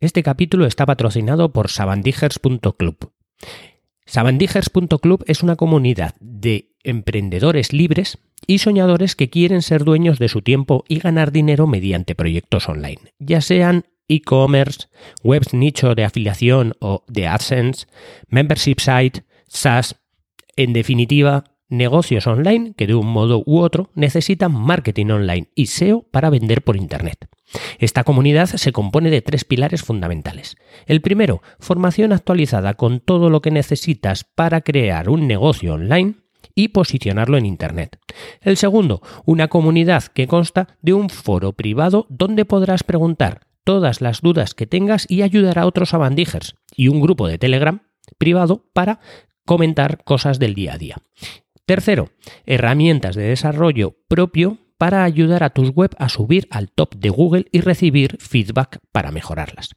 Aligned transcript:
Este 0.00 0.22
capítulo 0.22 0.64
está 0.64 0.86
patrocinado 0.86 1.52
por 1.52 1.68
sabandijers.club. 1.68 3.12
Sabandijers.club 4.06 5.22
es 5.26 5.42
una 5.42 5.56
comunidad 5.56 6.14
de 6.20 6.72
emprendedores 6.82 7.74
libres 7.74 8.16
y 8.46 8.60
soñadores 8.60 9.14
que 9.14 9.28
quieren 9.28 9.60
ser 9.60 9.84
dueños 9.84 10.18
de 10.18 10.30
su 10.30 10.40
tiempo 10.40 10.84
y 10.88 11.00
ganar 11.00 11.32
dinero 11.32 11.66
mediante 11.66 12.14
proyectos 12.14 12.66
online, 12.70 13.12
ya 13.18 13.42
sean 13.42 13.84
e-commerce, 14.08 14.88
webs 15.22 15.52
nicho 15.52 15.94
de 15.94 16.04
afiliación 16.04 16.72
o 16.80 17.04
de 17.06 17.26
AdSense, 17.26 17.86
membership 18.28 18.80
site, 18.80 19.24
SaaS, 19.48 19.96
en 20.56 20.72
definitiva, 20.72 21.44
negocios 21.68 22.26
online 22.26 22.72
que 22.74 22.86
de 22.86 22.94
un 22.94 23.06
modo 23.06 23.42
u 23.44 23.58
otro 23.58 23.90
necesitan 23.94 24.52
marketing 24.52 25.10
online 25.10 25.50
y 25.54 25.66
SEO 25.66 26.06
para 26.10 26.30
vender 26.30 26.62
por 26.62 26.78
Internet. 26.78 27.28
Esta 27.78 28.04
comunidad 28.04 28.46
se 28.46 28.72
compone 28.72 29.10
de 29.10 29.22
tres 29.22 29.44
pilares 29.44 29.82
fundamentales. 29.82 30.56
El 30.86 31.00
primero, 31.00 31.42
formación 31.58 32.12
actualizada 32.12 32.74
con 32.74 33.00
todo 33.00 33.30
lo 33.30 33.42
que 33.42 33.50
necesitas 33.50 34.24
para 34.24 34.60
crear 34.60 35.08
un 35.08 35.26
negocio 35.26 35.74
online 35.74 36.14
y 36.54 36.68
posicionarlo 36.68 37.36
en 37.38 37.46
Internet. 37.46 37.98
El 38.40 38.56
segundo, 38.56 39.02
una 39.24 39.48
comunidad 39.48 40.04
que 40.04 40.26
consta 40.26 40.76
de 40.82 40.94
un 40.94 41.10
foro 41.10 41.52
privado 41.52 42.06
donde 42.08 42.44
podrás 42.44 42.82
preguntar 42.82 43.46
todas 43.64 44.00
las 44.00 44.20
dudas 44.20 44.54
que 44.54 44.66
tengas 44.66 45.06
y 45.08 45.22
ayudar 45.22 45.58
a 45.58 45.66
otros 45.66 45.94
abandijers 45.94 46.56
y 46.74 46.88
un 46.88 47.00
grupo 47.00 47.28
de 47.28 47.38
Telegram 47.38 47.82
privado 48.18 48.64
para 48.72 49.00
comentar 49.44 50.02
cosas 50.04 50.38
del 50.38 50.54
día 50.54 50.74
a 50.74 50.78
día. 50.78 50.96
Tercero, 51.66 52.10
herramientas 52.46 53.14
de 53.14 53.22
desarrollo 53.24 53.96
propio 54.08 54.58
para 54.80 55.04
ayudar 55.04 55.44
a 55.44 55.50
tus 55.50 55.74
web 55.74 55.94
a 55.98 56.08
subir 56.08 56.48
al 56.50 56.70
top 56.70 56.94
de 56.94 57.10
Google 57.10 57.44
y 57.52 57.60
recibir 57.60 58.16
feedback 58.18 58.78
para 58.92 59.12
mejorarlas. 59.12 59.74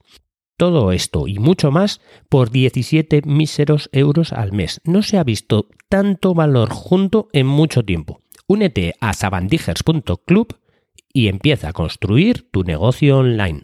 Todo 0.56 0.94
esto 0.94 1.28
y 1.28 1.40
mucho 1.40 1.72
más 1.72 2.00
por 2.30 2.52
17 2.52 3.24
míseros 3.26 3.90
euros 3.92 4.32
al 4.32 4.54
mes. 4.54 4.80
No 4.86 5.02
se 5.02 5.18
ha 5.18 5.26
visto 5.26 5.68
tanto 5.90 6.34
valor 6.34 6.70
junto 6.70 7.28
en 7.34 7.48
mucho 7.48 7.84
tiempo. 7.84 8.22
Únete 8.48 8.94
a 9.02 9.12
sabandijers.club 9.12 10.56
y 11.12 11.28
empieza 11.28 11.68
a 11.68 11.74
construir 11.74 12.50
tu 12.50 12.64
negocio 12.64 13.18
online. 13.18 13.64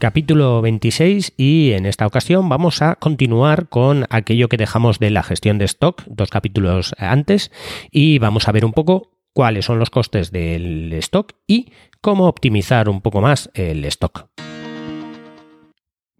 Capítulo 0.00 0.62
26 0.62 1.34
y 1.36 1.72
en 1.72 1.86
esta 1.86 2.06
ocasión 2.06 2.48
vamos 2.48 2.82
a 2.82 2.96
continuar 2.96 3.68
con 3.68 4.06
aquello 4.10 4.48
que 4.48 4.56
dejamos 4.56 4.98
de 4.98 5.10
la 5.10 5.22
gestión 5.22 5.58
de 5.58 5.66
stock 5.66 6.02
dos 6.06 6.30
capítulos 6.30 6.94
antes 6.98 7.52
y 7.92 8.18
vamos 8.18 8.48
a 8.48 8.52
ver 8.52 8.64
un 8.64 8.72
poco 8.72 9.12
cuáles 9.32 9.66
son 9.66 9.78
los 9.78 9.90
costes 9.90 10.32
del 10.32 10.92
stock 10.94 11.34
y 11.46 11.72
cómo 12.00 12.26
optimizar 12.26 12.88
un 12.88 13.02
poco 13.02 13.20
más 13.20 13.50
el 13.54 13.84
stock. 13.84 14.26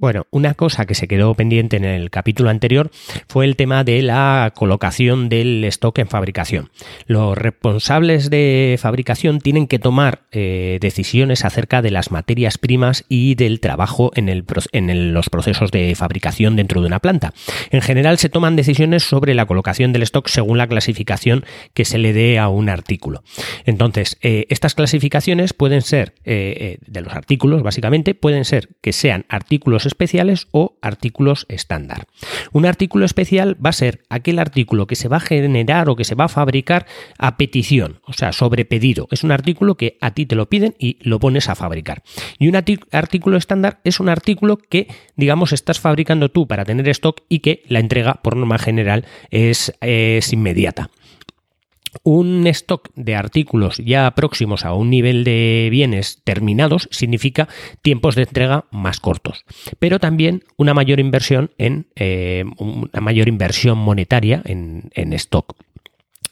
Bueno, 0.00 0.26
una 0.30 0.54
cosa 0.54 0.86
que 0.86 0.94
se 0.94 1.06
quedó 1.06 1.34
pendiente 1.34 1.76
en 1.76 1.84
el 1.84 2.08
capítulo 2.08 2.48
anterior 2.48 2.90
fue 3.28 3.44
el 3.44 3.54
tema 3.54 3.84
de 3.84 4.00
la 4.00 4.50
colocación 4.56 5.28
del 5.28 5.62
stock 5.64 5.98
en 5.98 6.08
fabricación. 6.08 6.70
Los 7.04 7.36
responsables 7.36 8.30
de 8.30 8.78
fabricación 8.80 9.40
tienen 9.40 9.66
que 9.66 9.78
tomar 9.78 10.22
eh, 10.32 10.78
decisiones 10.80 11.44
acerca 11.44 11.82
de 11.82 11.90
las 11.90 12.12
materias 12.12 12.56
primas 12.56 13.04
y 13.10 13.34
del 13.34 13.60
trabajo 13.60 14.10
en, 14.14 15.12
los 15.12 15.28
procesos 15.28 15.70
de 15.70 15.94
fabricación 15.94 16.56
dentro 16.56 16.80
de 16.80 16.86
una 16.86 17.00
planta. 17.00 17.34
En 17.70 17.82
general 17.82 18.16
se 18.16 18.30
toman 18.30 18.56
decisiones 18.56 19.02
sobre 19.02 19.34
la 19.34 19.44
colocación 19.44 19.92
del 19.92 20.04
stock 20.04 20.28
según 20.28 20.56
la 20.56 20.66
clasificación 20.66 21.44
que 21.74 21.84
se 21.84 21.98
le 21.98 22.14
dé 22.14 22.38
a 22.38 22.48
un 22.48 22.70
artículo. 22.70 23.22
Entonces, 23.66 24.16
eh, 24.22 24.46
estas 24.48 24.74
clasificaciones 24.74 25.52
pueden 25.52 25.82
ser, 25.82 26.14
eh, 26.24 26.78
de 26.86 27.00
los 27.02 27.12
artículos 27.12 27.62
básicamente, 27.62 28.14
pueden 28.14 28.46
ser 28.46 28.70
que 28.80 28.94
sean 28.94 29.26
artículos 29.28 29.89
especiales 29.90 30.48
o 30.52 30.76
artículos 30.80 31.46
estándar. 31.48 32.06
Un 32.52 32.66
artículo 32.66 33.04
especial 33.04 33.56
va 33.64 33.70
a 33.70 33.74
ser 33.74 34.02
aquel 34.08 34.38
artículo 34.38 34.86
que 34.86 34.96
se 34.96 35.08
va 35.08 35.18
a 35.18 35.20
generar 35.20 35.88
o 35.88 35.96
que 35.96 36.04
se 36.04 36.14
va 36.14 36.24
a 36.24 36.28
fabricar 36.28 36.86
a 37.18 37.36
petición, 37.36 38.00
o 38.06 38.12
sea, 38.12 38.32
sobre 38.32 38.64
pedido. 38.64 39.08
Es 39.10 39.24
un 39.24 39.32
artículo 39.32 39.76
que 39.76 39.98
a 40.00 40.12
ti 40.12 40.26
te 40.26 40.36
lo 40.36 40.48
piden 40.48 40.74
y 40.78 40.98
lo 41.00 41.18
pones 41.18 41.48
a 41.48 41.54
fabricar. 41.54 42.02
Y 42.38 42.48
un 42.48 42.56
artículo 42.56 43.36
estándar 43.36 43.80
es 43.84 44.00
un 44.00 44.08
artículo 44.08 44.56
que, 44.56 44.88
digamos, 45.16 45.52
estás 45.52 45.80
fabricando 45.80 46.30
tú 46.30 46.46
para 46.46 46.64
tener 46.64 46.88
stock 46.88 47.20
y 47.28 47.40
que 47.40 47.62
la 47.66 47.80
entrega 47.80 48.14
por 48.22 48.36
norma 48.36 48.58
general 48.58 49.04
es, 49.30 49.72
es 49.80 50.32
inmediata 50.32 50.90
un 52.02 52.46
stock 52.46 52.90
de 52.94 53.14
artículos 53.14 53.78
ya 53.78 54.10
próximos 54.12 54.64
a 54.64 54.74
un 54.74 54.90
nivel 54.90 55.24
de 55.24 55.68
bienes 55.70 56.20
terminados 56.24 56.88
significa 56.90 57.48
tiempos 57.82 58.14
de 58.14 58.22
entrega 58.22 58.64
más 58.70 59.00
cortos, 59.00 59.44
pero 59.78 59.98
también 59.98 60.44
una 60.56 60.74
mayor 60.74 61.00
inversión 61.00 61.50
en 61.58 61.86
eh, 61.96 62.44
una 62.58 63.00
mayor 63.00 63.28
inversión 63.28 63.78
monetaria 63.78 64.42
en, 64.44 64.90
en 64.94 65.12
stock. 65.14 65.56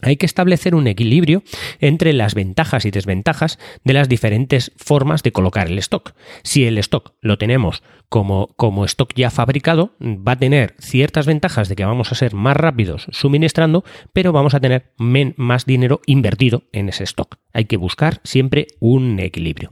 Hay 0.00 0.16
que 0.16 0.26
establecer 0.26 0.76
un 0.76 0.87
equilibrio 0.87 1.43
entre 1.81 2.12
las 2.12 2.34
ventajas 2.34 2.84
y 2.84 2.93
desventajas 2.93 3.59
de 3.82 3.94
las 3.94 4.09
diferentes 4.09 4.72
formas 4.76 5.25
de 5.25 5.32
colocar 5.32 5.66
el 5.66 5.78
stock. 5.78 6.15
Si 6.44 6.65
el 6.66 6.78
stock 6.78 7.15
lo 7.21 7.37
tenemos 7.37 7.82
como, 8.09 8.54
como 8.56 8.84
stock 8.84 9.12
ya 9.16 9.31
fabricado, 9.31 9.97
va 10.00 10.32
a 10.32 10.38
tener 10.38 10.77
ciertas 10.78 11.27
ventajas 11.27 11.69
de 11.69 11.75
que 11.75 11.84
vamos 11.84 12.12
a 12.12 12.15
ser 12.15 12.32
más 12.34 12.56
rápidos 12.56 13.09
suministrando, 13.10 13.84
pero 14.12 14.31
vamos 14.31 14.54
a 14.54 14.60
tener 14.60 14.93
más 14.98 15.66
dinero 15.66 16.00
invertido 16.06 16.62
en 16.72 16.88
ese 16.88 17.03
stock. 17.03 17.37
Hay 17.53 17.65
que 17.65 17.77
buscar 17.77 18.21
siempre 18.22 18.69
un 18.78 19.19
equilibrio. 19.19 19.71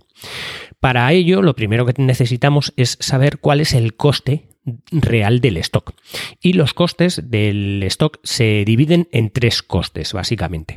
Para 0.80 1.12
ello, 1.12 1.40
lo 1.40 1.54
primero 1.54 1.86
que 1.86 2.02
necesitamos 2.02 2.72
es 2.76 2.98
saber 3.00 3.38
cuál 3.38 3.60
es 3.60 3.74
el 3.74 3.94
coste 3.94 4.48
real 4.90 5.40
del 5.40 5.56
stock. 5.58 5.94
Y 6.40 6.54
los 6.54 6.74
costes 6.74 7.22
del 7.30 7.82
stock 7.84 8.18
se 8.22 8.64
dividen 8.66 9.08
en 9.12 9.30
tres 9.30 9.62
costes, 9.62 10.12
básicamente. 10.12 10.76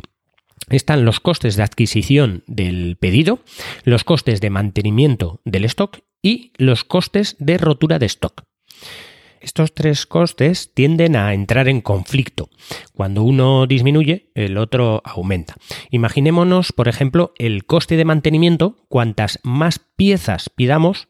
Están 0.70 1.06
los 1.06 1.20
costes 1.20 1.56
de 1.56 1.64
adquisición 1.64 2.44
del 2.48 2.98
pedido, 2.98 3.40
los 3.84 4.04
costes 4.04 4.40
de 4.40 4.50
mantenimiento 4.50 5.42
del 5.44 5.66
stock 5.66 6.00
y 6.22 6.52
los 6.58 6.84
costes 6.84 7.36
de 7.40 7.58
rotura 7.58 7.98
de 7.98 8.06
stock. 8.06 8.44
Estos 9.42 9.74
tres 9.74 10.06
costes 10.06 10.74
tienden 10.74 11.16
a 11.16 11.34
entrar 11.34 11.70
en 11.70 11.82
conflicto. 11.82 12.50
Cuando 12.94 13.24
uno 13.24 13.68
disminuye, 13.68 14.32
el 14.36 14.58
otro 14.58 15.02
aumenta. 15.06 15.56
Imaginémonos, 15.92 16.74
por 16.74 16.88
ejemplo, 16.90 17.34
el 17.38 17.66
coste 17.66 17.96
de 17.96 18.06
mantenimiento. 18.06 18.76
Cuantas 18.90 19.40
más 19.44 19.80
piezas 19.96 20.50
pidamos, 20.50 21.08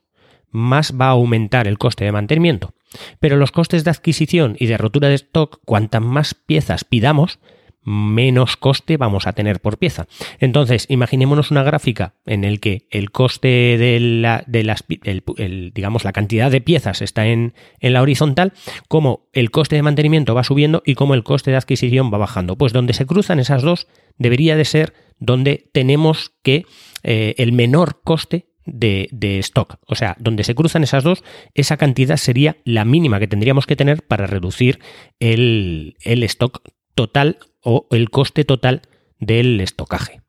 más 0.52 0.94
va 1.00 1.08
a 1.08 1.12
aumentar 1.12 1.68
el 1.68 1.78
coste 1.78 2.06
de 2.06 2.12
mantenimiento. 2.12 2.74
Pero 3.20 3.38
los 3.38 3.52
costes 3.52 3.84
de 3.84 3.92
adquisición 3.92 4.56
y 4.60 4.66
de 4.66 4.78
rotura 4.78 5.10
de 5.10 5.16
stock, 5.16 5.60
cuantas 5.66 6.02
más 6.02 6.34
piezas 6.34 6.84
pidamos, 6.84 7.40
menos 7.84 8.58
coste 8.58 8.98
vamos 8.98 9.26
a 9.26 9.34
tener 9.34 9.60
por 9.60 9.78
pieza. 9.78 10.08
Entonces, 10.40 10.86
imaginémonos 10.90 11.52
una 11.52 11.64
gráfica 11.64 12.14
en 12.26 12.44
el 12.44 12.60
que 12.60 12.88
el 12.92 13.12
coste 13.12 13.48
de, 13.78 14.00
la, 14.00 14.44
de 14.48 14.64
las, 14.64 14.84
digamos, 14.88 16.04
la 16.04 16.12
cantidad 16.12 16.52
de 16.52 16.62
piezas 16.62 17.02
está 17.02 17.28
en, 17.28 17.54
en, 17.80 17.94
la 17.94 18.02
horizontal, 18.02 18.54
como 18.88 19.28
el 19.34 19.50
coste 19.50 19.76
de 19.76 19.82
mantenimiento 19.82 20.36
va 20.36 20.44
subiendo 20.44 20.84
y 20.86 20.96
como 20.96 21.14
el 21.14 21.24
coste 21.24 21.52
de 21.52 21.58
adquisición 21.58 22.12
va 22.14 22.18
bajando. 22.18 22.58
Pues 22.58 22.74
donde 22.74 22.94
se 22.94 23.06
cruzan 23.06 23.40
esas 23.40 23.64
dos 23.64 23.88
debería 24.18 24.56
de 24.56 24.66
ser 24.66 24.94
donde 25.20 25.70
tenemos 25.74 26.32
que 26.44 26.66
eh, 27.04 27.36
el 27.38 27.54
menor 27.54 28.02
coste 28.04 28.49
de, 28.74 29.40
stock. 29.40 29.78
O 29.88 29.96
sea, 29.96 30.16
donde 30.20 30.44
se 30.44 30.56
cruzan 30.56 30.84
esas 30.84 31.04
dos, 31.04 31.24
esa 31.54 31.78
cantidad 31.78 32.18
sería 32.18 32.58
la 32.66 32.86
mínima 32.86 33.20
que 33.20 33.28
tendríamos 33.28 33.66
que 33.66 33.76
tener 33.76 34.04
para 34.04 34.28
reducir 34.28 34.80
el, 35.20 35.96
el 36.02 36.24
stock 36.24 36.62
total 36.96 37.38
o 37.62 37.88
el 37.92 38.10
coste 38.10 38.46
total 38.46 38.82
del 39.20 39.60
estocaje. 39.62 40.22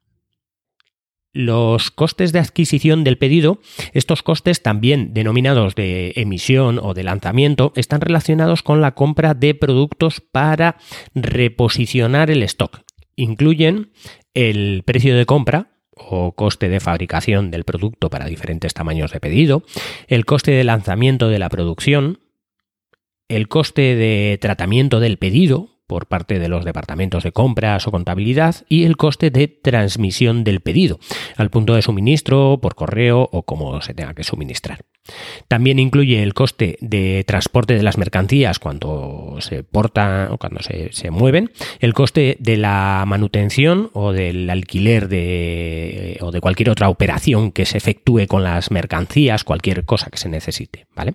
Los 1.32 1.92
costes 1.92 2.32
de 2.32 2.40
adquisición 2.40 3.04
del 3.04 3.16
pedido, 3.16 3.60
estos 3.92 4.24
costes 4.24 4.62
también 4.62 5.14
denominados 5.14 5.76
de 5.76 6.12
emisión 6.16 6.80
o 6.82 6.92
de 6.92 7.04
lanzamiento, 7.04 7.72
están 7.76 8.00
relacionados 8.00 8.64
con 8.64 8.80
la 8.80 8.96
compra 8.96 9.34
de 9.34 9.54
productos 9.54 10.20
para 10.20 10.76
reposicionar 11.14 12.32
el 12.32 12.42
stock. 12.42 12.80
Incluyen 13.14 13.92
el 14.34 14.82
precio 14.84 15.16
de 15.16 15.24
compra, 15.24 15.70
o 16.08 16.32
coste 16.32 16.68
de 16.68 16.80
fabricación 16.80 17.50
del 17.50 17.64
producto 17.64 18.10
para 18.10 18.26
diferentes 18.26 18.74
tamaños 18.74 19.12
de 19.12 19.20
pedido, 19.20 19.62
el 20.08 20.24
coste 20.24 20.52
de 20.52 20.64
lanzamiento 20.64 21.28
de 21.28 21.38
la 21.38 21.48
producción, 21.48 22.20
el 23.28 23.48
coste 23.48 23.94
de 23.94 24.38
tratamiento 24.40 25.00
del 25.00 25.18
pedido, 25.18 25.80
por 25.90 26.06
parte 26.06 26.38
de 26.38 26.48
los 26.48 26.64
departamentos 26.64 27.24
de 27.24 27.32
compras 27.32 27.88
o 27.88 27.90
contabilidad 27.90 28.54
y 28.68 28.84
el 28.84 28.96
coste 28.96 29.30
de 29.30 29.48
transmisión 29.48 30.44
del 30.44 30.60
pedido 30.60 31.00
al 31.36 31.50
punto 31.50 31.74
de 31.74 31.82
suministro, 31.82 32.60
por 32.62 32.76
correo 32.76 33.28
o 33.32 33.42
como 33.42 33.82
se 33.82 33.92
tenga 33.92 34.14
que 34.14 34.22
suministrar. 34.22 34.84
También 35.48 35.80
incluye 35.80 36.22
el 36.22 36.32
coste 36.32 36.78
de 36.80 37.24
transporte 37.26 37.74
de 37.74 37.82
las 37.82 37.98
mercancías 37.98 38.60
cuando 38.60 39.19
se 39.40 39.62
portan 39.62 40.30
o 40.30 40.38
cuando 40.38 40.62
se, 40.62 40.92
se, 40.92 41.10
mueven, 41.10 41.50
el 41.80 41.94
coste 41.94 42.36
de 42.40 42.56
la 42.56 43.04
manutención 43.06 43.90
o 43.92 44.12
del 44.12 44.48
alquiler 44.48 45.08
de, 45.08 46.18
o 46.20 46.30
de 46.30 46.40
cualquier 46.40 46.70
otra 46.70 46.88
operación 46.88 47.52
que 47.52 47.66
se 47.66 47.78
efectúe 47.78 48.26
con 48.26 48.42
las 48.42 48.70
mercancías, 48.70 49.44
cualquier 49.44 49.84
cosa 49.84 50.10
que 50.10 50.18
se 50.18 50.28
necesite, 50.28 50.86
¿vale? 50.94 51.14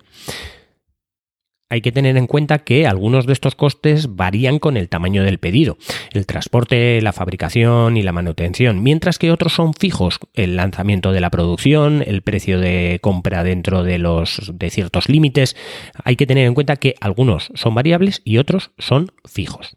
Hay 1.68 1.80
que 1.80 1.92
tener 1.92 2.16
en 2.16 2.26
cuenta 2.26 2.60
que 2.60 2.86
algunos 2.86 3.26
de 3.26 3.32
estos 3.32 3.56
costes 3.56 4.14
varían 4.14 4.58
con 4.58 4.76
el 4.76 4.88
tamaño 4.88 5.24
del 5.24 5.38
pedido, 5.38 5.78
el 6.12 6.26
transporte, 6.26 7.00
la 7.02 7.12
fabricación 7.12 7.96
y 7.96 8.02
la 8.02 8.12
manutención, 8.12 8.82
mientras 8.82 9.18
que 9.18 9.32
otros 9.32 9.54
son 9.54 9.74
fijos, 9.74 10.20
el 10.34 10.56
lanzamiento 10.56 11.12
de 11.12 11.20
la 11.20 11.30
producción, 11.30 12.04
el 12.06 12.22
precio 12.22 12.60
de 12.60 13.00
compra 13.02 13.42
dentro 13.42 13.82
de 13.82 13.98
los 13.98 14.52
de 14.54 14.70
ciertos 14.70 15.08
límites. 15.08 15.56
Hay 16.04 16.16
que 16.16 16.26
tener 16.26 16.46
en 16.46 16.54
cuenta 16.54 16.76
que 16.76 16.94
algunos 17.00 17.50
son 17.54 17.74
variables 17.74 18.22
y 18.24 18.38
otros 18.38 18.70
son 18.78 19.10
fijos. 19.24 19.76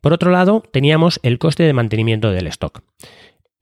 Por 0.00 0.12
otro 0.12 0.30
lado, 0.30 0.62
teníamos 0.72 1.20
el 1.22 1.38
coste 1.38 1.62
de 1.62 1.72
mantenimiento 1.72 2.30
del 2.32 2.46
stock. 2.48 2.82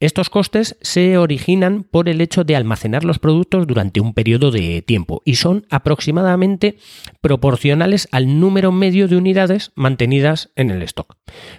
Estos 0.00 0.30
costes 0.30 0.76
se 0.80 1.18
originan 1.18 1.82
por 1.82 2.08
el 2.08 2.20
hecho 2.20 2.44
de 2.44 2.54
almacenar 2.54 3.02
los 3.02 3.18
productos 3.18 3.66
durante 3.66 4.00
un 4.00 4.14
periodo 4.14 4.52
de 4.52 4.80
tiempo 4.80 5.22
y 5.24 5.34
son 5.34 5.66
aproximadamente 5.70 6.78
proporcionales 7.20 8.06
al 8.12 8.38
número 8.38 8.70
medio 8.70 9.08
de 9.08 9.16
unidades 9.16 9.72
mantenidas 9.74 10.50
en 10.54 10.70
el 10.70 10.82
stock. 10.82 11.16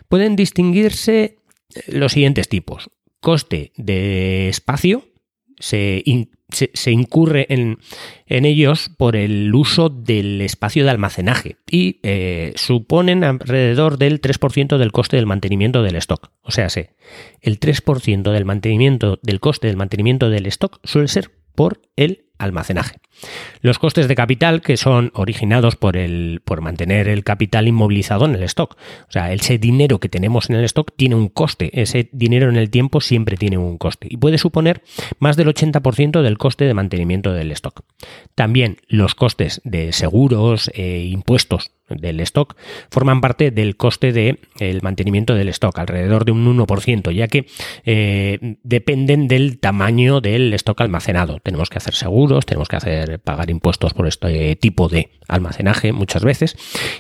Pueden 0.08 0.38
distinguirse 0.38 1.40
los 1.88 2.14
siguientes 2.14 2.48
tipos. 2.48 2.90
Coste 3.20 3.74
de 3.76 4.48
espacio, 4.48 5.09
se, 5.60 6.04
se, 6.50 6.92
incurre 6.92 7.46
en, 7.50 7.78
ellos 8.28 8.90
por 8.98 9.16
el 9.16 9.54
uso 9.54 9.90
del 9.90 10.42
espacio 10.42 10.84
de 10.84 10.90
almacenaje 10.90 11.58
y 11.70 12.00
eh, 12.04 12.54
suponen 12.56 13.24
alrededor 13.24 13.98
del 13.98 14.22
3% 14.22 14.78
del 14.78 14.92
coste 14.92 15.18
del 15.18 15.26
mantenimiento 15.26 15.84
del 15.84 15.96
stock. 15.98 16.32
O 16.42 16.52
sea, 16.52 16.68
el 17.42 17.60
3% 17.60 18.32
del 18.32 18.46
mantenimiento 18.46 19.20
del 19.22 19.40
coste 19.40 19.68
del 19.68 19.78
mantenimiento 19.78 20.30
del 20.30 20.46
stock 20.48 20.80
suele 20.84 21.08
ser 21.08 21.32
por 21.56 21.82
el 21.96 22.29
almacenaje. 22.40 22.98
Los 23.62 23.78
costes 23.78 24.08
de 24.08 24.16
capital 24.16 24.62
que 24.62 24.78
son 24.78 25.12
originados 25.14 25.76
por, 25.76 25.98
el, 25.98 26.42
por 26.44 26.62
mantener 26.62 27.08
el 27.08 27.24
capital 27.24 27.68
inmovilizado 27.68 28.26
en 28.26 28.36
el 28.36 28.44
stock. 28.44 28.78
O 29.08 29.12
sea, 29.12 29.32
ese 29.34 29.58
dinero 29.58 30.00
que 30.00 30.10
tenemos 30.10 30.50
en 30.50 30.56
el 30.56 30.64
stock 30.64 30.94
tiene 30.96 31.16
un 31.16 31.28
coste. 31.28 31.70
Ese 31.80 32.10
dinero 32.14 32.50
en 32.50 32.56
el 32.56 32.70
tiempo 32.70 33.02
siempre 33.02 33.38
tiene 33.38 33.58
un 33.58 33.78
coste 33.78 34.08
y 34.10 34.18
puede 34.18 34.38
suponer 34.38 34.82
más 35.20 35.36
del 35.36 35.50
80% 35.50 36.22
del 36.22 36.38
coste 36.38 36.66
de 36.66 36.74
mantenimiento 36.74 37.34
del 37.34 37.52
stock. 37.52 37.84
También 38.36 38.78
los 38.88 39.16
costes 39.16 39.62
de 39.66 39.92
seguros 39.92 40.72
e 40.74 41.06
impuestos 41.06 41.72
del 41.90 42.20
stock 42.22 42.56
forman 42.90 43.22
parte 43.22 43.52
del 43.52 43.78
coste 43.78 44.12
del 44.12 44.40
el 44.60 44.82
mantenimiento 44.82 45.36
del 45.36 45.50
stock, 45.50 45.78
alrededor 45.80 46.26
de 46.26 46.32
un 46.32 46.46
1%, 46.58 47.12
ya 47.12 47.28
que 47.28 47.46
eh, 47.86 48.58
dependen 48.64 49.28
del 49.28 49.60
tamaño 49.60 50.22
del 50.22 50.54
stock 50.54 50.82
almacenado. 50.82 51.40
Tenemos 51.40 51.70
que 51.70 51.78
hacer 51.78 51.94
seguros, 51.94 52.46
tenemos 52.46 52.68
que 52.68 52.76
hacer 52.76 53.20
pagar 53.20 53.50
impuestos 53.50 53.94
por 53.94 54.08
este 54.08 54.56
tipo 54.56 54.90
de 54.90 55.10
almacenaje 55.28 55.92
muchas 55.92 56.24
veces. 56.24 56.56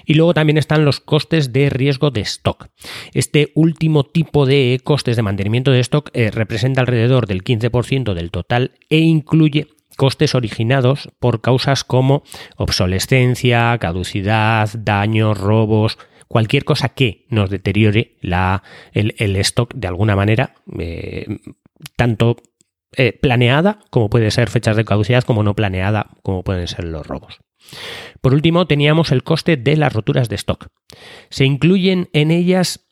Y 0.06 0.14
luego 0.14 0.34
también 0.34 0.58
están 0.58 0.86
los 0.86 1.00
costes 1.00 1.52
de 1.54 1.70
riesgo 1.70 2.12
de 2.12 2.22
stock. 2.22 2.68
Este 3.14 3.52
último 3.56 4.04
tipo 4.04 4.46
de 4.46 4.80
costes 4.84 5.16
de 5.16 5.22
mantenimiento 5.22 5.72
de 5.72 5.80
stock 5.80 6.10
eh, 6.14 6.32
representa 6.32 6.82
alrededor 6.82 7.28
del 7.28 7.44
15% 7.44 8.14
del 8.14 8.32
total 8.32 8.72
e 8.90 9.00
incluye 9.00 9.68
costes 10.00 10.34
originados 10.34 11.10
por 11.19 11.42
causas 11.42 11.84
como 11.84 12.24
obsolescencia, 12.56 13.78
caducidad, 13.80 14.69
daños, 14.74 15.38
robos, 15.38 15.98
cualquier 16.30 16.63
cosa 16.63 16.88
que 16.88 17.25
nos 17.28 17.50
deteriore 17.50 18.16
la, 18.22 18.63
el, 18.94 19.36
stock 19.36 19.74
de 19.75 19.90
alguna 19.90 20.16
manera, 20.16 20.56
eh, 20.80 21.25
tanto 21.98 22.38
eh, 22.96 23.12
planeada 23.12 23.80
como 23.90 24.10
puede 24.10 24.31
ser 24.31 24.50
fechas 24.50 24.78
de 24.78 24.86
caducidad, 24.86 25.25
como 25.25 25.44
no 25.44 25.54
planeada 25.54 26.12
como 26.24 26.44
pueden 26.44 26.69
ser 26.69 26.86
los 26.86 27.06
robos. 27.06 27.42
Por 28.22 28.34
último, 28.34 28.68
teníamos 28.68 29.12
el 29.12 29.24
coste 29.24 29.57
de 29.57 29.75
las 29.75 29.92
roturas 29.92 30.30
de 30.30 30.36
stock. 30.36 30.68
Se 31.30 31.44
incluyen 31.44 32.07
en 32.13 32.31
ellas 32.31 32.88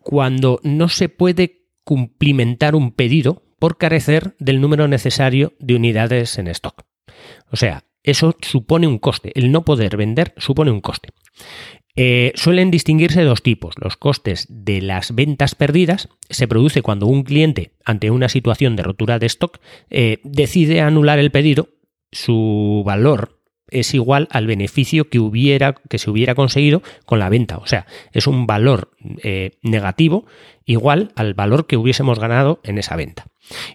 cuando 0.00 0.58
no 0.64 0.88
se 0.88 1.08
puede 1.08 1.68
cumplimentar 1.84 2.74
un 2.74 2.90
pedido 2.90 3.44
por 3.62 3.78
carecer 3.78 4.34
del 4.40 4.60
número 4.60 4.88
necesario 4.88 5.52
de 5.60 5.76
unidades 5.76 6.36
en 6.36 6.48
stock. 6.48 6.82
O 7.52 7.54
sea, 7.54 7.84
eso 8.02 8.34
supone 8.42 8.88
un 8.88 8.98
coste. 8.98 9.30
El 9.36 9.52
no 9.52 9.64
poder 9.64 9.96
vender 9.96 10.34
supone 10.36 10.72
un 10.72 10.80
coste. 10.80 11.10
Eh, 11.94 12.32
suelen 12.34 12.72
distinguirse 12.72 13.22
dos 13.22 13.44
tipos. 13.44 13.76
Los 13.80 13.96
costes 13.96 14.48
de 14.48 14.82
las 14.82 15.14
ventas 15.14 15.54
perdidas 15.54 16.08
se 16.28 16.48
produce 16.48 16.82
cuando 16.82 17.06
un 17.06 17.22
cliente, 17.22 17.76
ante 17.84 18.10
una 18.10 18.28
situación 18.28 18.74
de 18.74 18.82
rotura 18.82 19.20
de 19.20 19.26
stock, 19.26 19.60
eh, 19.90 20.18
decide 20.24 20.80
anular 20.80 21.20
el 21.20 21.30
pedido. 21.30 21.68
Su 22.10 22.82
valor 22.84 23.41
es 23.72 23.94
igual 23.94 24.28
al 24.30 24.46
beneficio 24.46 25.08
que, 25.08 25.18
hubiera, 25.18 25.74
que 25.74 25.98
se 25.98 26.10
hubiera 26.10 26.34
conseguido 26.34 26.82
con 27.04 27.18
la 27.18 27.28
venta. 27.28 27.58
O 27.58 27.66
sea, 27.66 27.86
es 28.12 28.26
un 28.26 28.46
valor 28.46 28.92
eh, 29.22 29.58
negativo 29.62 30.26
igual 30.64 31.12
al 31.16 31.34
valor 31.34 31.66
que 31.66 31.76
hubiésemos 31.76 32.18
ganado 32.18 32.60
en 32.62 32.78
esa 32.78 32.96
venta. 32.96 33.26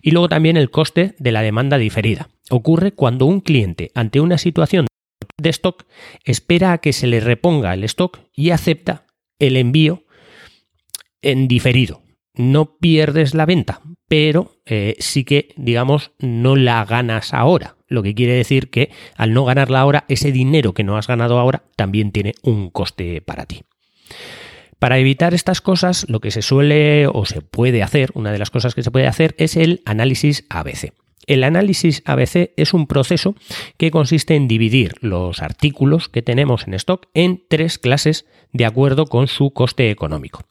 Y 0.02 0.12
luego 0.12 0.30
también 0.30 0.58
el 0.58 0.72
coste 0.72 1.16
de 1.20 1.32
la 1.32 1.42
demanda 1.42 1.78
diferida. 1.78 2.30
Ocurre 2.50 2.94
cuando 2.94 3.26
un 3.26 3.42
cliente 3.42 3.92
ante 3.94 4.22
una 4.22 4.38
situación 4.38 4.88
de 5.38 5.50
stock 5.50 5.86
espera 6.24 6.74
a 6.74 6.78
que 6.80 6.94
se 6.94 7.08
le 7.08 7.20
reponga 7.20 7.74
el 7.74 7.84
stock 7.84 8.20
y 8.34 8.52
acepta 8.52 9.06
el 9.40 9.58
envío 9.58 10.04
en 11.22 11.48
diferido. 11.48 12.02
No 12.34 12.78
pierdes 12.78 13.34
la 13.34 13.46
venta, 13.46 13.82
pero 14.08 14.58
eh, 14.66 14.96
sí 15.00 15.24
que, 15.24 15.50
digamos, 15.58 16.12
no 16.20 16.56
la 16.56 16.84
ganas 16.86 17.34
ahora. 17.34 17.76
Lo 17.88 18.04
que 18.04 18.16
quiere 18.16 18.34
decir 18.34 18.70
que 18.70 18.92
al 19.16 19.34
no 19.34 19.46
ganarla 19.46 19.80
ahora, 19.80 20.06
ese 20.08 20.32
dinero 20.32 20.74
que 20.74 20.84
no 20.84 20.98
has 20.98 21.08
ganado 21.08 21.40
ahora 21.40 21.64
también 21.76 22.12
tiene 22.12 22.34
un 22.42 22.70
coste 22.70 23.22
para 23.22 23.46
ti. 23.46 23.64
Para 24.80 25.00
evitar 25.00 25.34
estas 25.34 25.62
cosas, 25.62 26.06
lo 26.08 26.20
que 26.20 26.32
se 26.32 26.42
suele 26.42 27.08
o 27.08 27.26
se 27.26 27.42
puede 27.42 27.82
hacer, 27.82 28.12
una 28.14 28.32
de 28.32 28.38
las 28.38 28.52
cosas 28.52 28.76
que 28.76 28.84
se 28.84 28.92
puede 28.92 29.08
hacer 29.08 29.34
es 29.38 29.56
el 29.56 29.82
análisis 29.86 30.46
ABC. 30.50 30.94
El 31.26 31.44
análisis 31.44 32.04
ABC 32.06 32.54
es 32.56 32.74
un 32.74 32.88
proceso 32.88 33.36
que 33.78 33.92
consiste 33.92 34.36
en 34.36 34.48
dividir 34.48 34.94
los 35.02 35.42
artículos 35.42 36.08
que 36.08 36.22
tenemos 36.22 36.68
en 36.68 36.74
stock 36.76 37.08
en 37.14 37.44
tres 37.50 37.80
clases 37.80 38.26
de 38.54 38.66
acuerdo 38.66 39.08
con 39.08 39.28
su 39.28 39.52
coste 39.52 39.92
económico. 39.92 40.42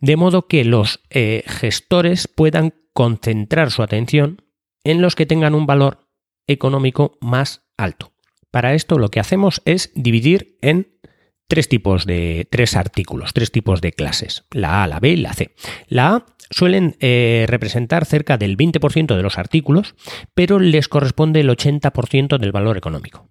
De 0.00 0.16
modo 0.16 0.46
que 0.48 0.64
los 0.64 1.00
eh, 1.10 1.44
gestores 1.46 2.26
puedan 2.26 2.74
concentrar 2.92 3.70
su 3.70 3.82
atención 3.82 4.42
en 4.84 5.02
los 5.02 5.14
que 5.14 5.26
tengan 5.26 5.54
un 5.54 5.66
valor 5.66 6.08
económico 6.46 7.18
más 7.20 7.62
alto. 7.76 8.12
Para 8.50 8.74
esto 8.74 8.98
lo 8.98 9.08
que 9.10 9.20
hacemos 9.20 9.62
es 9.64 9.92
dividir 9.94 10.58
en 10.60 10.98
tres 11.46 11.68
tipos 11.68 12.06
de 12.06 12.46
tres 12.50 12.76
artículos, 12.76 13.32
tres 13.32 13.52
tipos 13.52 13.80
de 13.80 13.92
clases, 13.92 14.44
la 14.50 14.84
A, 14.84 14.86
la 14.86 15.00
B 15.00 15.10
y 15.10 15.16
la 15.16 15.34
C. 15.34 15.54
La 15.88 16.14
A 16.14 16.26
suelen 16.50 16.96
eh, 17.00 17.44
representar 17.48 18.04
cerca 18.04 18.38
del 18.38 18.56
20% 18.56 19.16
de 19.16 19.22
los 19.22 19.38
artículos, 19.38 19.94
pero 20.34 20.58
les 20.58 20.88
corresponde 20.88 21.40
el 21.40 21.50
80% 21.50 22.38
del 22.38 22.52
valor 22.52 22.76
económico. 22.76 23.28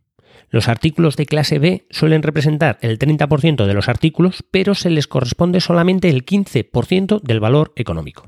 Los 0.49 0.67
artículos 0.67 1.15
de 1.15 1.25
clase 1.25 1.59
B 1.59 1.85
suelen 1.89 2.23
representar 2.23 2.77
el 2.81 2.97
30% 2.97 3.65
de 3.65 3.73
los 3.73 3.87
artículos, 3.87 4.43
pero 4.51 4.75
se 4.75 4.89
les 4.89 5.07
corresponde 5.07 5.61
solamente 5.61 6.09
el 6.09 6.25
15% 6.25 7.21
del 7.21 7.39
valor 7.39 7.73
económico. 7.75 8.27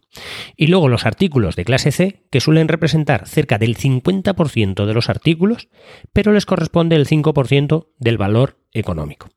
Y 0.56 0.68
luego 0.68 0.88
los 0.88 1.06
artículos 1.06 1.56
de 1.56 1.66
clase 1.66 1.92
C, 1.92 2.24
que 2.30 2.40
suelen 2.40 2.68
representar 2.68 3.28
cerca 3.28 3.58
del 3.58 3.78
50% 3.78 4.86
de 4.86 4.94
los 4.94 5.10
artículos, 5.10 5.70
pero 6.14 6.32
les 6.32 6.46
corresponde 6.46 6.96
el 6.96 7.08
5% 7.08 7.88
del 7.98 8.18
valor 8.18 8.58
económico. 8.74 9.30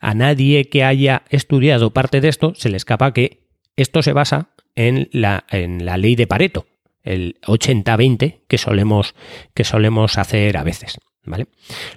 A 0.00 0.14
nadie 0.14 0.68
que 0.68 0.84
haya 0.84 1.22
estudiado 1.28 1.92
parte 1.92 2.20
de 2.20 2.28
esto 2.28 2.54
se 2.54 2.70
le 2.70 2.76
escapa 2.76 3.12
que 3.12 3.40
esto 3.76 4.02
se 4.02 4.12
basa 4.12 4.50
en 4.74 5.08
la, 5.12 5.44
ley 5.50 6.16
de 6.16 6.26
Pareto, 6.26 6.66
el 7.02 7.38
80-20 7.42 8.40
que 8.46 8.58
solemos, 8.58 9.14
que 9.54 9.64
solemos 9.64 10.18
hacer 10.18 10.56
a 10.56 10.64
veces. 10.64 10.98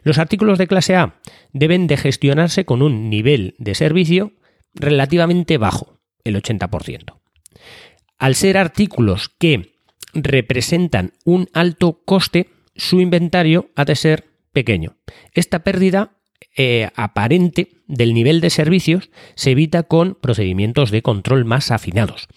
Los 0.04 0.18
artículos 0.18 0.58
de 0.58 0.68
clase 0.68 0.96
A 0.96 1.20
deben 1.52 1.88
de 1.88 1.98
gestionarse 1.98 2.66
con 2.66 2.82
un 2.82 3.10
nivel 3.10 3.56
de 3.58 3.76
servicio 3.76 4.34
relativamente 4.74 5.58
bajo, 5.58 6.00
el 6.24 6.36
80%. 6.42 7.20
Al 8.18 8.36
ser 8.36 8.58
artículos 8.58 9.30
que 9.30 9.74
representan 10.14 11.14
un 11.26 11.50
alto 11.54 12.02
coste, 12.06 12.50
su 12.76 13.02
inventario 13.02 13.72
ha 13.76 13.86
de 13.86 13.96
ser 13.96 14.26
pequeño. 14.52 14.98
Esta 15.34 15.64
pérdida 15.64 16.18
eh, 16.56 16.90
aparente 16.96 17.70
del 17.88 18.14
nivel 18.14 18.42
de 18.42 18.50
servicios 18.50 19.10
se 19.36 19.52
evita 19.52 19.84
con 19.84 20.16
procedimientos 20.16 20.92
de 20.92 21.02
control 21.02 21.46
más 21.46 21.72
afinados. 21.72 22.28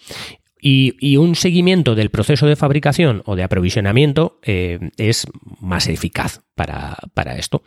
Y, 0.69 1.15
un 1.15 1.35
seguimiento 1.35 1.95
del 1.95 2.09
proceso 2.09 2.45
de 2.45 2.57
fabricación 2.57 3.23
o 3.25 3.37
de 3.37 3.43
aprovisionamiento 3.43 4.37
eh, 4.43 4.89
es 4.97 5.25
más 5.61 5.87
eficaz 5.87 6.41
para, 6.55 6.97
esto. 7.37 7.63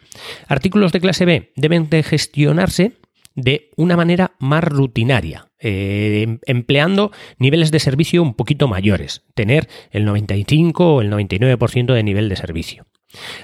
Artículos 0.48 0.92
de 0.92 1.00
clase 1.00 1.24
B 1.24 1.50
deben 1.56 1.88
de 1.88 2.02
gestionarse 2.02 2.98
de 3.34 3.70
una 3.78 3.96
manera 3.96 4.32
más 4.38 4.64
rutinaria, 4.64 5.46
eh, 5.58 6.24
em, 6.26 6.40
empleando 6.44 7.10
niveles 7.38 7.70
de 7.70 7.78
servicio 7.78 8.22
un 8.22 8.34
poquito 8.34 8.68
mayores, 8.68 9.22
tener 9.34 9.66
el 9.92 10.04
95 10.04 10.96
o 10.96 11.00
el 11.00 11.08
99% 11.08 11.94
de 11.94 12.02
nivel 12.02 12.28
de 12.28 12.36
servicio. 12.36 12.84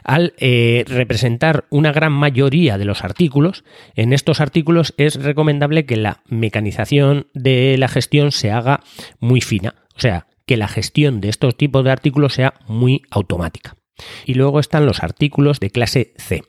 Al 0.05 0.35
eh, 0.39 0.85
representar 0.87 1.65
una 1.71 1.93
gran 1.93 2.13
mayoría 2.13 2.79
de 2.79 2.85
los 2.85 3.05
artículos, 3.05 3.65
en 3.95 4.13
estos 4.13 4.41
artículos 4.41 4.95
es 4.97 5.23
recomendable 5.23 5.87
que 5.87 5.97
la 5.97 6.23
mecanización 6.27 7.29
de 7.35 7.77
la 7.79 7.89
gestión 7.89 8.33
se 8.33 8.51
haga 8.51 8.81
muy 9.19 9.41
fina, 9.41 9.75
o 9.97 10.01
sea, 10.01 10.27
que 10.47 10.57
la 10.57 10.69
gestión 10.69 11.21
de 11.21 11.29
estos 11.29 11.57
tipos 11.57 11.85
de 11.85 11.91
artículos 11.91 12.35
sea 12.35 12.55
muy 12.69 13.03
automática. 13.11 13.77
Y 14.25 14.35
luego 14.35 14.61
están 14.61 14.87
los 14.87 15.03
artículos 15.03 15.59
de 15.61 15.71
clase 15.71 16.13
C. 16.17 16.43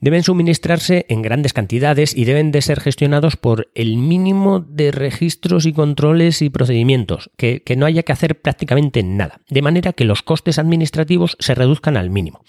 Deben 0.00 0.22
suministrarse 0.22 1.06
en 1.08 1.22
grandes 1.22 1.52
cantidades 1.52 2.16
y 2.16 2.24
deben 2.24 2.52
de 2.52 2.62
ser 2.62 2.80
gestionados 2.80 3.36
por 3.36 3.70
el 3.74 3.96
mínimo 3.96 4.60
de 4.60 4.90
registros 4.90 5.66
y 5.66 5.72
controles 5.72 6.42
y 6.42 6.50
procedimientos, 6.50 7.30
que, 7.36 7.62
no 7.76 7.86
haya 7.86 8.02
que 8.02 8.12
hacer 8.12 8.40
prácticamente 8.40 9.02
nada, 9.02 9.40
de 9.48 9.62
manera 9.62 9.92
que 9.92 10.04
los 10.04 10.22
costes 10.22 10.58
administrativos 10.58 11.36
se 11.40 11.54
reduzcan 11.54 11.96
al 11.96 12.10
mínimo. 12.10 12.44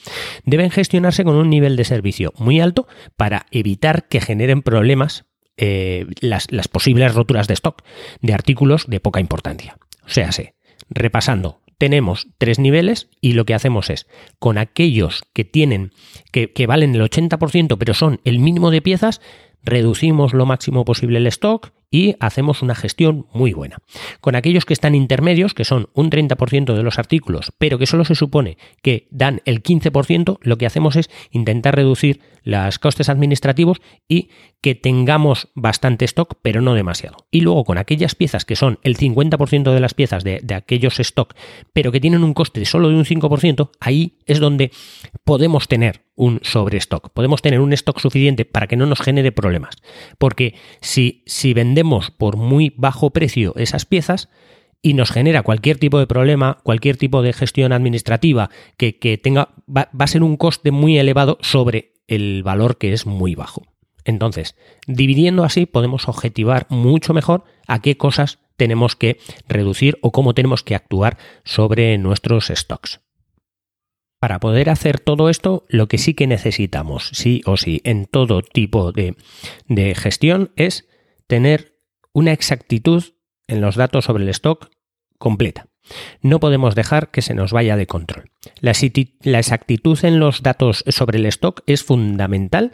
Deben 0.46 0.72
gestionarse 0.72 1.24
con 1.24 1.36
un 1.36 1.50
nivel 1.50 1.76
de 1.76 1.86
servicio 1.86 2.34
muy 2.38 2.60
alto 2.60 2.88
para 3.18 3.46
evitar 3.52 4.08
que 4.08 4.22
generen 4.22 4.62
problemas 4.62 5.26
eh, 5.58 6.06
las, 6.20 6.52
las 6.52 6.68
posibles 6.68 7.14
roturas 7.14 7.48
de 7.48 7.54
stock 7.54 7.84
de 8.22 8.34
artículos 8.34 8.88
de 8.88 9.00
poca 9.00 9.20
importancia. 9.20 9.78
O 10.06 10.10
sea, 10.10 10.30
repasando, 10.90 11.62
tenemos 11.78 12.28
tres 12.38 12.60
niveles 12.60 13.10
y 13.22 13.34
lo 13.34 13.46
que 13.46 13.54
hacemos 13.54 13.90
es, 13.90 14.08
con 14.40 14.58
aquellos 14.58 15.24
que 15.34 15.46
tienen, 15.46 15.92
que, 16.32 16.52
que 16.52 16.68
valen 16.68 16.96
el 16.96 17.02
80%, 17.02 17.78
pero 17.78 17.94
son 17.94 18.22
el 18.24 18.40
mínimo 18.40 18.72
de 18.72 18.82
piezas, 18.82 19.22
reducimos 19.64 20.34
lo 20.34 20.46
máximo 20.46 20.86
posible 20.86 21.18
el 21.18 21.28
stock 21.28 21.72
y 21.92 22.16
hacemos 22.20 22.62
una 22.62 22.76
gestión 22.76 23.26
muy 23.34 23.54
buena. 23.54 23.78
Con 24.22 24.36
aquellos 24.36 24.66
que 24.66 24.74
están 24.74 24.96
intermedios, 24.96 25.54
que 25.54 25.66
son 25.66 25.90
un 25.94 26.10
30% 26.10 26.74
de 26.76 26.84
los 26.84 27.00
artículos, 27.00 27.52
pero 27.58 27.78
que 27.78 27.86
solo 27.86 28.06
se 28.06 28.16
supone 28.16 28.58
que 28.82 29.08
dan 29.12 29.42
el 29.46 29.64
15%, 29.64 30.38
lo 30.42 30.58
que 30.58 30.66
hacemos 30.66 30.96
es 30.96 31.10
intentar 31.32 31.76
reducir 31.76 32.22
los 32.46 32.80
costes 32.80 33.10
administrativos 33.10 33.82
y 34.08 34.30
que 34.62 34.76
tengamos 34.76 35.50
bastante 35.56 36.06
stock, 36.06 36.36
pero 36.42 36.62
no 36.62 36.74
demasiado. 36.74 37.28
Y 37.32 37.42
luego 37.42 37.66
con 37.66 37.78
aquellas 37.78 38.16
piezas 38.16 38.46
que 38.46 38.56
son 38.56 38.80
el 38.84 38.98
50% 38.98 39.74
de 39.74 39.80
las 39.80 39.94
piezas 39.94 40.24
de, 40.24 40.40
de 40.42 40.56
aquellos 40.56 41.00
stock, 41.00 41.36
pero 41.74 41.92
que 41.92 42.00
tienen 42.00 42.24
un 42.24 42.34
coste 42.34 42.64
solo 42.66 42.90
de 42.90 42.96
un 42.96 43.06
5%, 43.06 43.72
ahí 43.80 44.18
es 44.26 44.40
donde 44.40 44.72
podemos 45.24 45.68
tener 45.68 46.06
un 46.16 46.40
sobrestock. 46.44 47.10
Podemos 47.10 47.42
tener 47.42 47.60
un 47.60 47.74
stock 47.74 48.00
suficiente 48.00 48.46
para 48.46 48.68
que 48.68 48.78
no 48.78 48.86
nos 48.86 49.02
genere 49.02 49.32
problemas. 49.32 49.76
Porque 50.18 50.56
si, 50.82 51.24
si 51.26 51.54
vendemos 51.54 52.12
por 52.12 52.38
muy 52.38 52.74
bajo 52.78 53.10
precio 53.10 53.54
esas 53.58 53.86
piezas, 53.86 54.30
y 54.86 54.94
nos 54.94 55.10
genera 55.10 55.42
cualquier 55.42 55.80
tipo 55.80 55.98
de 55.98 56.06
problema, 56.06 56.60
cualquier 56.62 56.96
tipo 56.96 57.24
de 57.24 57.34
gestión 57.34 57.74
administrativa 57.74 58.52
que, 58.78 58.94
tenga, 59.18 59.50
va, 59.68 59.90
va, 60.00 60.06
a 60.06 60.08
ser 60.08 60.22
un 60.22 60.38
coste 60.38 60.70
muy 60.70 61.00
elevado 61.00 61.40
sobre 61.42 61.95
el 62.08 62.44
valor 62.44 62.78
que 62.78 62.94
es 62.94 63.06
muy 63.06 63.36
bajo. 63.36 63.64
Entonces, 64.04 64.56
dividiendo 64.88 65.44
así 65.44 65.66
podemos 65.66 66.08
objetivar 66.08 66.68
mucho 66.70 67.14
mejor 67.14 67.44
a 67.68 67.82
qué 67.82 67.98
cosas 67.98 68.40
tenemos 68.56 68.96
que 68.96 69.20
reducir 69.48 69.98
o 70.02 70.12
cómo 70.12 70.34
tenemos 70.34 70.64
que 70.64 70.76
actuar 70.76 71.18
sobre 71.44 71.98
nuestros 71.98 72.48
stocks. 72.48 73.02
Para 74.20 74.40
poder 74.40 74.70
hacer 74.70 75.00
todo 75.00 75.30
esto, 75.30 75.66
lo 75.70 75.88
que 75.88 75.98
sí 75.98 76.14
que 76.14 76.26
necesitamos, 76.26 77.10
sí 77.14 77.42
o 77.46 77.58
sí, 77.58 77.82
en 77.84 78.06
todo 78.06 78.42
tipo 78.42 78.92
de, 78.92 79.16
gestión, 79.96 80.52
es 80.56 80.88
tener 81.28 81.80
una 82.14 82.32
exactitud 82.32 83.04
en 83.48 83.62
los 83.62 83.76
datos 83.76 84.06
sobre 84.06 84.24
el 84.24 84.30
stock 84.30 84.70
completa. 85.20 85.68
No 86.22 86.40
podemos 86.40 86.76
dejar 86.76 87.10
que 87.10 87.22
se 87.22 87.34
nos 87.34 87.52
vaya 87.52 87.78
de 87.78 87.88
control. 87.88 88.32
La, 88.60 88.72
exactitud 89.40 89.98
en 90.04 90.20
los 90.20 90.44
datos 90.44 90.84
sobre 90.88 91.18
el 91.18 91.26
stock 91.26 91.62
es 91.66 91.84
fundamental 91.84 92.72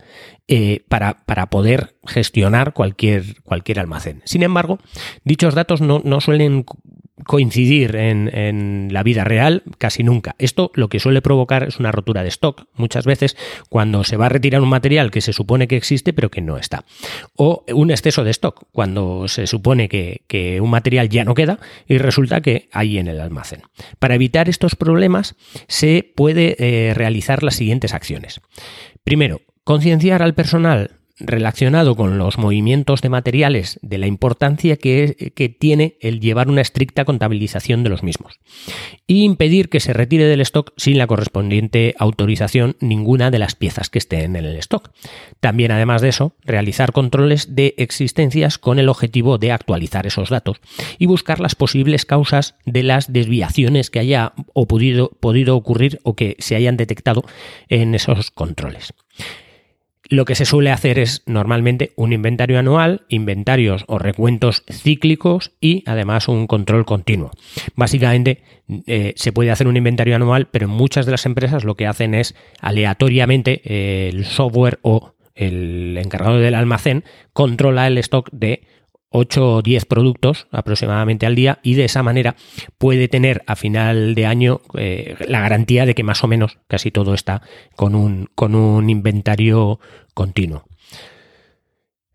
eh, 0.48 0.84
para, 0.90 1.24
poder 1.50 1.96
gestionar 2.06 2.74
cualquier, 2.74 3.36
almacén. 3.78 4.22
Sin 4.26 4.44
embargo, 4.44 4.80
dichos 5.24 5.56
datos 5.56 5.82
no 5.82 6.22
suelen 6.22 6.66
coincidir 7.26 7.96
en, 7.96 8.90
la 8.92 9.04
vida 9.04 9.24
real 9.24 9.64
casi 9.78 10.04
nunca. 10.04 10.36
Esto 10.38 10.72
lo 10.74 10.90
que 10.90 11.00
suele 11.00 11.22
provocar 11.22 11.64
es 11.64 11.80
una 11.80 11.92
rotura 11.92 12.24
de 12.24 12.30
stock 12.30 12.66
muchas 12.76 13.06
veces 13.06 13.38
cuando 13.70 14.04
se 14.04 14.18
va 14.18 14.28
a 14.28 14.30
retirar 14.30 14.62
un 14.62 14.70
material 14.70 15.12
que 15.12 15.22
se 15.22 15.34
supone 15.34 15.68
que 15.68 15.78
existe 15.78 16.14
pero 16.14 16.30
que 16.30 16.42
no 16.42 16.58
está. 16.58 16.86
O 17.36 17.64
un 17.74 17.92
exceso 17.92 18.24
de 18.24 18.32
stock 18.32 18.66
cuando 18.72 19.28
se 19.28 19.48
supone 19.48 19.90
que, 19.90 20.60
un 20.62 20.70
material 20.70 21.10
ya 21.10 21.24
no 21.24 21.34
queda 21.34 21.60
y 21.88 21.98
resulta 21.98 22.42
que 22.42 22.70
hay 22.72 22.98
en 22.98 23.08
el 23.08 23.20
almacén. 23.20 23.62
Para 24.00 24.16
evitar 24.16 24.50
estos 24.50 24.76
problemas 24.76 25.36
se 25.68 26.12
puede 26.16 26.56
eh, 26.60 26.94
realizar 26.94 27.44
las 27.44 27.56
siguientes 27.56 27.94
acciones. 27.94 28.42
Primero, 29.04 29.42
concienciar 29.64 30.22
al 30.22 30.34
personal 30.34 31.01
relacionado 31.26 31.96
con 31.96 32.18
los 32.18 32.38
movimientos 32.38 33.02
de 33.02 33.10
materiales, 33.10 33.80
de 33.82 33.98
la 33.98 34.08
importancia 34.08 34.78
que, 34.78 35.32
tiene 35.60 35.98
el 36.02 36.20
llevar 36.20 36.48
una 36.48 36.62
estricta 36.62 37.06
contabilización 37.06 37.84
de 37.84 37.90
los 37.90 38.04
mismos. 38.04 38.40
Y 39.08 39.24
impedir 39.24 39.70
que 39.70 39.80
se 39.80 39.94
retire 39.94 40.26
del 40.26 40.42
stock 40.42 40.74
sin 40.78 40.98
la 40.98 41.08
correspondiente 41.08 41.96
autorización 41.98 42.78
ninguna 42.80 43.32
de 43.32 43.40
las 43.40 43.56
piezas 43.56 43.90
que 43.90 44.00
estén 44.00 44.36
en 44.36 44.46
el 44.46 44.56
stock. 44.58 44.92
También, 45.40 45.72
además 45.72 46.02
de 46.02 46.10
eso, 46.10 46.34
realizar 46.44 46.92
controles 46.92 47.56
de 47.56 47.76
existencias 47.78 48.58
con 48.58 48.80
el 48.80 48.90
objetivo 48.90 49.38
de 49.38 49.52
actualizar 49.52 50.08
esos 50.08 50.30
datos 50.30 50.58
y 50.98 51.06
buscar 51.06 51.40
las 51.40 51.56
posibles 51.56 52.06
causas 52.06 52.56
de 52.66 52.84
las 52.84 53.12
desviaciones 53.12 53.90
que 53.90 54.00
haya 54.00 54.34
o 54.54 54.68
podido, 54.68 55.10
podido 55.20 55.56
ocurrir 55.56 56.00
o 56.04 56.16
que 56.16 56.36
se 56.40 56.56
hayan 56.56 56.78
detectado 56.78 57.24
en 57.70 57.96
esos 57.96 58.32
controles. 58.32 58.94
Lo 60.12 60.26
que 60.26 60.36
se 60.36 60.44
suele 60.44 60.72
hacer 60.72 61.00
es 61.00 61.24
normalmente 61.26 61.94
un 61.96 62.12
inventario 62.12 62.60
anual, 62.60 63.06
inventarios 63.08 63.86
o 63.88 63.98
recuentos 63.98 64.66
cíclicos 64.70 65.54
y 65.62 65.86
además 65.86 66.28
un 66.28 66.48
control 66.48 66.84
continuo. 66.84 67.32
Básicamente 67.78 68.44
eh, 68.88 69.14
se 69.16 69.32
puede 69.32 69.52
hacer 69.52 69.70
un 69.70 69.78
inventario 69.78 70.18
anual, 70.18 70.50
pero 70.52 70.66
en 70.66 70.72
muchas 70.72 71.06
de 71.06 71.14
las 71.14 71.26
empresas 71.26 71.64
lo 71.64 71.76
que 71.76 71.88
hacen 71.88 72.14
es 72.14 72.36
aleatoriamente 72.60 73.62
eh, 73.64 74.10
el 74.10 74.26
software 74.26 74.80
o 74.82 75.14
el 75.34 75.98
encargado 75.98 76.40
del 76.40 76.56
almacén 76.56 77.06
controla 77.32 77.88
el 77.88 77.98
stock 78.00 78.30
de 78.34 78.64
8 79.12 79.56
o 79.56 79.62
10 79.62 79.86
productos 79.86 80.48
aproximadamente 80.52 81.26
al 81.26 81.36
día 81.36 81.60
y 81.64 81.76
de 81.76 81.86
esa 81.86 82.02
manera 82.02 82.36
puede 82.78 83.08
tener 83.08 83.44
a 83.46 83.56
final 83.56 84.16
de 84.16 84.26
año 84.26 84.62
eh, 84.78 85.16
la 85.28 85.42
garantía 85.42 85.86
de 85.86 85.94
que 85.94 86.04
más 86.04 86.24
o 86.24 86.28
menos 86.28 86.58
casi 86.68 86.92
todo 86.92 87.14
está 87.14 87.42
con 87.76 87.94
un, 87.94 88.30
con 88.36 88.56
un 88.56 88.90
inventario 88.90 89.80
continuo. 90.14 90.66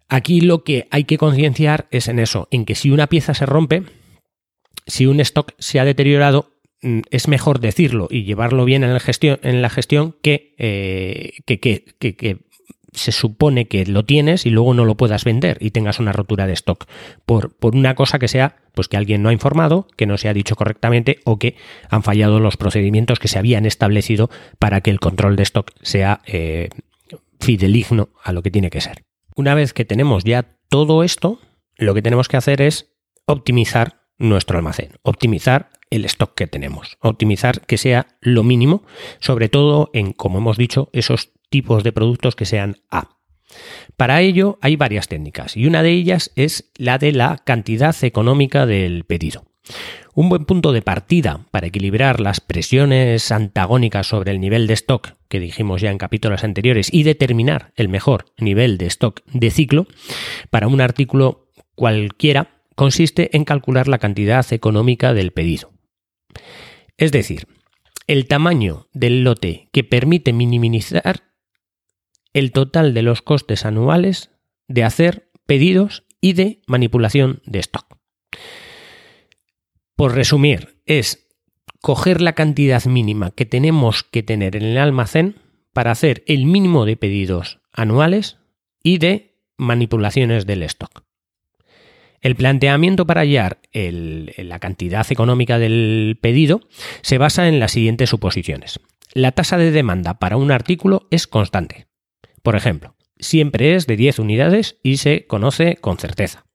Aquí 0.08 0.40
lo 0.40 0.64
que 0.64 0.86
hay 0.90 1.04
que 1.04 1.18
concienciar 1.18 1.86
es 1.90 2.08
en 2.08 2.18
eso, 2.18 2.48
en 2.50 2.64
que 2.64 2.74
si 2.74 2.90
una 2.90 3.08
pieza 3.08 3.34
se 3.34 3.44
rompe, 3.44 3.82
si 4.86 5.06
un 5.06 5.20
stock 5.20 5.52
se 5.58 5.80
ha 5.80 5.84
deteriorado, 5.84 6.52
mm, 6.82 7.00
es 7.10 7.28
mejor 7.28 7.60
decirlo 7.60 8.08
y 8.10 8.24
llevarlo 8.24 8.64
bien 8.64 8.84
en, 8.84 8.98
gestión, 9.00 9.38
en 9.42 9.62
la 9.62 9.68
gestión 9.68 10.16
que, 10.22 10.54
eh, 10.58 11.32
se 12.96 13.12
supone 13.12 13.68
que 13.68 13.86
lo 13.86 14.04
tienes 14.04 14.46
y 14.46 14.50
luego 14.50 14.74
no 14.74 14.84
lo 14.84 14.96
puedas 14.96 15.24
vender 15.24 15.58
y 15.60 15.70
tengas 15.70 16.00
una 16.00 16.12
rotura 16.12 16.46
de 16.46 16.54
stock 16.54 16.86
por, 17.24 17.54
por 17.56 17.76
una 17.76 17.94
cosa 17.94 18.18
que 18.18 18.28
sea 18.28 18.56
pues 18.74 18.88
que 18.88 18.96
alguien 18.96 19.22
no 19.22 19.28
ha 19.28 19.32
informado, 19.32 19.86
que 19.96 20.06
no 20.06 20.18
se 20.18 20.28
ha 20.28 20.34
dicho 20.34 20.56
correctamente 20.56 21.20
o 21.24 21.38
que 21.38 21.56
han 21.88 22.02
fallado 22.02 22.40
los 22.40 22.56
procedimientos 22.56 23.18
que 23.18 23.28
se 23.28 23.38
habían 23.38 23.66
establecido 23.66 24.30
para 24.58 24.80
que 24.80 24.90
el 24.90 25.00
control 25.00 25.36
de 25.36 25.42
stock 25.44 25.70
sea 25.82 26.20
eh, 26.26 26.70
fideligno 27.38 28.10
a 28.22 28.32
lo 28.32 28.42
que 28.42 28.50
tiene 28.50 28.70
que 28.70 28.80
ser. 28.80 29.04
Una 29.34 29.54
vez 29.54 29.72
que 29.72 29.84
tenemos 29.84 30.24
ya 30.24 30.56
todo 30.68 31.02
esto, 31.02 31.38
lo 31.76 31.94
que 31.94 32.02
tenemos 32.02 32.28
que 32.28 32.36
hacer 32.36 32.62
es 32.62 32.94
optimizar 33.26 34.06
nuestro 34.18 34.56
almacén, 34.56 34.92
optimizar 35.02 35.70
el 35.90 36.04
stock 36.06 36.34
que 36.34 36.46
tenemos, 36.46 36.96
optimizar 37.00 37.60
que 37.62 37.78
sea 37.78 38.06
lo 38.20 38.42
mínimo, 38.42 38.82
sobre 39.20 39.48
todo 39.48 39.90
en, 39.92 40.12
como 40.12 40.38
hemos 40.38 40.56
dicho, 40.56 40.88
esos 40.92 41.32
tipos 41.48 41.84
de 41.84 41.92
productos 41.92 42.36
que 42.36 42.46
sean 42.46 42.76
A. 42.90 43.16
Para 43.96 44.20
ello 44.20 44.58
hay 44.60 44.76
varias 44.76 45.08
técnicas 45.08 45.56
y 45.56 45.66
una 45.66 45.82
de 45.82 45.90
ellas 45.92 46.32
es 46.36 46.70
la 46.76 46.98
de 46.98 47.12
la 47.12 47.38
cantidad 47.44 47.94
económica 48.02 48.66
del 48.66 49.04
pedido. 49.04 49.44
Un 50.14 50.28
buen 50.28 50.44
punto 50.44 50.72
de 50.72 50.82
partida 50.82 51.40
para 51.50 51.66
equilibrar 51.66 52.20
las 52.20 52.40
presiones 52.40 53.30
antagónicas 53.32 54.06
sobre 54.06 54.32
el 54.32 54.40
nivel 54.40 54.66
de 54.66 54.74
stock 54.74 55.14
que 55.28 55.40
dijimos 55.40 55.80
ya 55.80 55.90
en 55.90 55.98
capítulos 55.98 56.44
anteriores 56.44 56.88
y 56.92 57.02
determinar 57.02 57.72
el 57.76 57.88
mejor 57.88 58.26
nivel 58.38 58.78
de 58.78 58.86
stock 58.86 59.22
de 59.26 59.50
ciclo 59.50 59.86
para 60.50 60.68
un 60.68 60.80
artículo 60.80 61.48
cualquiera 61.74 62.62
consiste 62.74 63.36
en 63.36 63.44
calcular 63.44 63.88
la 63.88 63.98
cantidad 63.98 64.46
económica 64.52 65.12
del 65.14 65.32
pedido. 65.32 65.72
Es 66.96 67.12
decir, 67.12 67.46
el 68.06 68.26
tamaño 68.26 68.86
del 68.92 69.24
lote 69.24 69.68
que 69.72 69.84
permite 69.84 70.32
minimizar 70.32 71.24
el 72.36 72.52
total 72.52 72.92
de 72.92 73.00
los 73.00 73.22
costes 73.22 73.64
anuales 73.64 74.30
de 74.68 74.84
hacer 74.84 75.30
pedidos 75.46 76.04
y 76.20 76.34
de 76.34 76.60
manipulación 76.66 77.40
de 77.46 77.60
stock. 77.60 77.96
Por 79.96 80.14
resumir, 80.14 80.82
es 80.84 81.30
coger 81.80 82.20
la 82.20 82.34
cantidad 82.34 82.84
mínima 82.84 83.30
que 83.30 83.46
tenemos 83.46 84.02
que 84.02 84.22
tener 84.22 84.54
en 84.54 84.64
el 84.64 84.76
almacén 84.76 85.36
para 85.72 85.92
hacer 85.92 86.24
el 86.26 86.44
mínimo 86.44 86.84
de 86.84 86.98
pedidos 86.98 87.60
anuales 87.72 88.36
y 88.82 88.98
de 88.98 89.40
manipulaciones 89.56 90.44
del 90.44 90.62
stock. 90.64 91.04
El 92.20 92.36
planteamiento 92.36 93.06
para 93.06 93.22
hallar 93.22 93.60
la 93.72 94.58
cantidad 94.58 95.06
económica 95.10 95.58
del 95.58 96.18
pedido 96.20 96.60
se 97.00 97.16
basa 97.16 97.48
en 97.48 97.60
las 97.60 97.72
siguientes 97.72 98.10
suposiciones. 98.10 98.78
La 99.14 99.32
tasa 99.32 99.56
de 99.56 99.70
demanda 99.70 100.18
para 100.18 100.36
un 100.36 100.50
artículo 100.50 101.08
es 101.10 101.26
constante. 101.26 101.85
Por 102.46 102.54
ejemplo, 102.54 102.94
siempre 103.18 103.74
es 103.74 103.88
de 103.88 103.96
10 103.96 104.20
unidades 104.20 104.78
y 104.84 104.98
se 104.98 105.26
conoce 105.26 105.78
con 105.80 105.98
certeza. 105.98 106.46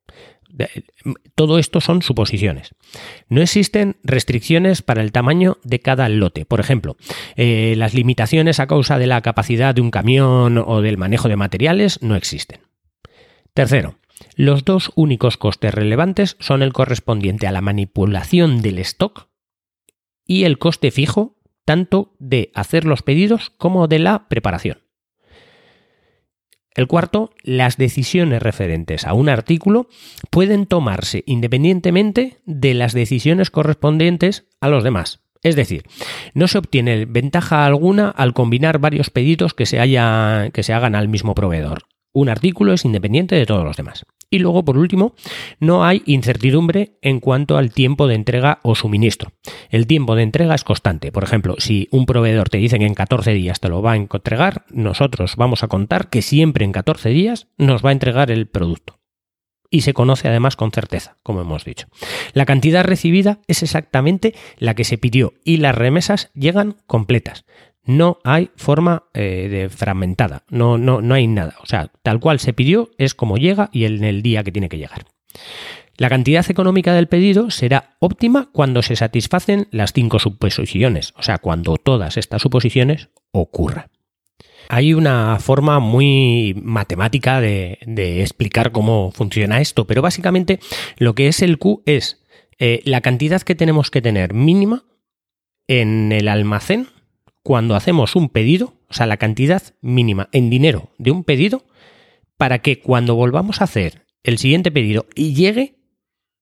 Todo 1.35 1.59
esto 1.59 1.81
son 1.81 2.01
suposiciones. 2.01 2.73
No 3.27 3.41
existen 3.41 3.97
restricciones 4.01 4.83
para 4.83 5.01
el 5.01 5.11
tamaño 5.11 5.57
de 5.65 5.81
cada 5.81 6.07
lote. 6.07 6.45
Por 6.45 6.61
ejemplo, 6.61 6.95
eh, 7.35 7.73
las 7.75 7.93
limitaciones 7.93 8.61
a 8.61 8.67
causa 8.67 8.99
de 8.99 9.07
la 9.07 9.19
capacidad 9.19 9.75
de 9.75 9.81
un 9.81 9.91
camión 9.91 10.63
o 10.65 10.81
del 10.81 10.97
manejo 10.97 11.27
de 11.27 11.35
materiales 11.35 12.01
no 12.01 12.15
existen. 12.15 12.61
Tercero, 13.53 13.99
los 14.37 14.63
dos 14.63 14.93
únicos 14.95 15.35
costes 15.35 15.73
relevantes 15.73 16.37
son 16.39 16.61
el 16.61 16.71
correspondiente 16.71 17.47
a 17.47 17.51
la 17.51 17.59
manipulación 17.59 18.61
del 18.61 18.79
stock 18.79 19.27
y 20.25 20.45
el 20.45 20.57
coste 20.57 20.89
fijo 20.89 21.35
tanto 21.65 22.15
de 22.17 22.49
hacer 22.55 22.85
los 22.85 23.01
pedidos 23.01 23.49
como 23.49 23.89
de 23.89 23.99
la 23.99 24.29
preparación. 24.29 24.89
El 26.73 26.87
cuarto, 26.87 27.31
las 27.43 27.77
decisiones 27.77 28.41
referentes 28.41 29.05
a 29.05 29.13
un 29.13 29.27
artículo 29.27 29.87
pueden 30.29 30.65
tomarse 30.65 31.23
independientemente 31.25 32.39
de 32.45 32.73
las 32.73 32.93
decisiones 32.93 33.51
correspondientes 33.51 34.47
a 34.61 34.69
los 34.69 34.83
demás. 34.83 35.19
Es 35.43 35.55
decir, 35.55 35.83
no 36.33 36.47
se 36.47 36.59
obtiene 36.59 37.05
ventaja 37.05 37.65
alguna 37.65 38.09
al 38.09 38.33
combinar 38.33 38.79
varios 38.79 39.09
pedidos 39.09 39.53
que 39.53 39.65
se, 39.65 39.77
que 40.53 40.63
se 40.63 40.73
hagan 40.73 40.95
al 40.95 41.09
mismo 41.09 41.35
proveedor. 41.35 41.83
Un 42.13 42.29
artículo 42.29 42.73
es 42.73 42.85
independiente 42.85 43.35
de 43.35 43.45
todos 43.45 43.65
los 43.65 43.75
demás. 43.75 44.05
Y 44.33 44.39
luego, 44.39 44.63
por 44.63 44.77
último, 44.77 45.13
no 45.59 45.83
hay 45.83 46.03
incertidumbre 46.05 46.97
en 47.01 47.19
cuanto 47.19 47.57
al 47.57 47.73
tiempo 47.73 48.07
de 48.07 48.15
entrega 48.15 48.59
o 48.63 48.75
suministro. 48.75 49.33
El 49.69 49.87
tiempo 49.87 50.15
de 50.15 50.23
entrega 50.23 50.55
es 50.55 50.63
constante. 50.63 51.11
Por 51.11 51.25
ejemplo, 51.25 51.55
si 51.59 51.89
un 51.91 52.05
proveedor 52.05 52.47
te 52.47 52.57
dice 52.57 52.79
que 52.79 52.85
en 52.85 52.93
14 52.93 53.33
días 53.33 53.59
te 53.59 53.67
lo 53.67 53.81
va 53.81 53.91
a 53.91 53.97
entregar, 53.97 54.63
nosotros 54.69 55.35
vamos 55.35 55.63
a 55.63 55.67
contar 55.67 56.09
que 56.09 56.21
siempre 56.21 56.63
en 56.63 56.71
14 56.71 57.09
días 57.09 57.47
nos 57.57 57.83
va 57.83 57.89
a 57.89 57.91
entregar 57.93 58.31
el 58.31 58.47
producto. 58.47 58.99
Y 59.69 59.81
se 59.81 59.93
conoce 59.93 60.29
además 60.29 60.55
con 60.55 60.71
certeza, 60.71 61.17
como 61.23 61.41
hemos 61.41 61.65
dicho. 61.65 61.87
La 62.33 62.45
cantidad 62.45 62.85
recibida 62.85 63.39
es 63.47 63.63
exactamente 63.63 64.33
la 64.57 64.75
que 64.75 64.85
se 64.85 64.97
pidió 64.97 65.33
y 65.43 65.57
las 65.57 65.75
remesas 65.75 66.29
llegan 66.33 66.77
completas 66.87 67.45
no 67.83 68.19
hay 68.23 68.51
forma 68.55 69.03
eh, 69.13 69.47
de 69.49 69.69
fragmentada, 69.69 70.43
no, 70.49 70.77
no, 70.77 71.01
no 71.01 71.15
hay 71.15 71.27
nada. 71.27 71.55
O 71.61 71.65
sea, 71.65 71.91
tal 72.03 72.19
cual 72.19 72.39
se 72.39 72.53
pidió 72.53 72.91
es 72.97 73.15
como 73.15 73.37
llega 73.37 73.69
y 73.71 73.85
en 73.85 74.03
el 74.03 74.21
día 74.21 74.43
que 74.43 74.51
tiene 74.51 74.69
que 74.69 74.77
llegar. 74.77 75.05
La 75.97 76.09
cantidad 76.09 76.49
económica 76.49 76.93
del 76.93 77.07
pedido 77.07 77.51
será 77.51 77.95
óptima 77.99 78.49
cuando 78.51 78.81
se 78.81 78.95
satisfacen 78.95 79.67
las 79.71 79.93
cinco 79.93 80.19
suposiciones, 80.19 81.13
o 81.17 81.23
sea, 81.23 81.37
cuando 81.37 81.77
todas 81.77 82.17
estas 82.17 82.41
suposiciones 82.41 83.09
ocurran. 83.31 83.91
Hay 84.69 84.93
una 84.93 85.37
forma 85.39 85.79
muy 85.79 86.55
matemática 86.61 87.41
de, 87.41 87.77
explicar 88.21 88.71
cómo 88.71 89.11
funciona 89.11 89.59
esto, 89.59 89.85
pero 89.85 90.01
básicamente 90.01 90.59
lo 90.97 91.13
que 91.13 91.27
es 91.27 91.41
el 91.41 91.57
Q 91.57 91.83
es 91.85 92.23
eh, 92.57 92.81
la 92.85 93.01
cantidad 93.01 93.41
que 93.41 93.55
tenemos 93.55 93.91
que 93.91 94.01
tener 94.01 94.33
mínima 94.33 94.85
en 95.67 96.11
el 96.11 96.27
almacén 96.29 96.87
cuando 97.43 97.75
hacemos 97.75 98.15
un 98.15 98.29
pedido, 98.29 98.73
o 98.89 98.93
sea, 98.93 99.05
la 99.05 99.17
cantidad 99.17 99.61
mínima 99.81 100.29
en 100.31 100.49
dinero 100.49 100.91
de 100.97 101.11
un 101.11 101.23
pedido, 101.23 101.65
para 102.37 102.59
que 102.59 102.79
cuando 102.79 103.15
volvamos 103.15 103.61
a 103.61 103.65
hacer 103.65 104.05
el 104.23 104.37
siguiente 104.37 104.71
pedido 104.71 105.05
y 105.15 105.33
llegue, 105.33 105.79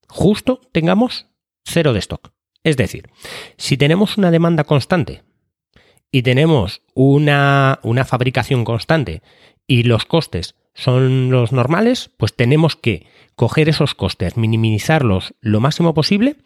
justo 0.08 0.60
tengamos 0.72 1.28
cero 1.64 1.92
de 1.92 2.00
stock. 2.00 2.32
Es 2.62 2.76
decir, 2.76 3.10
si 3.56 3.76
tenemos 3.76 4.18
una 4.18 4.30
demanda 4.30 4.64
constante 4.64 5.22
y 6.10 6.22
tenemos 6.22 6.82
una, 6.94 7.80
una 7.82 8.04
fabricación 8.04 8.64
constante 8.64 9.22
y 9.66 9.84
los 9.84 10.04
costes 10.04 10.56
son 10.74 11.30
los 11.30 11.52
normales, 11.52 12.10
pues 12.16 12.34
tenemos 12.34 12.76
que 12.76 13.06
coger 13.34 13.68
esos 13.68 13.94
costes, 13.94 14.36
minimizarlos 14.36 15.34
lo 15.40 15.60
máximo 15.60 15.94
posible 15.94 16.36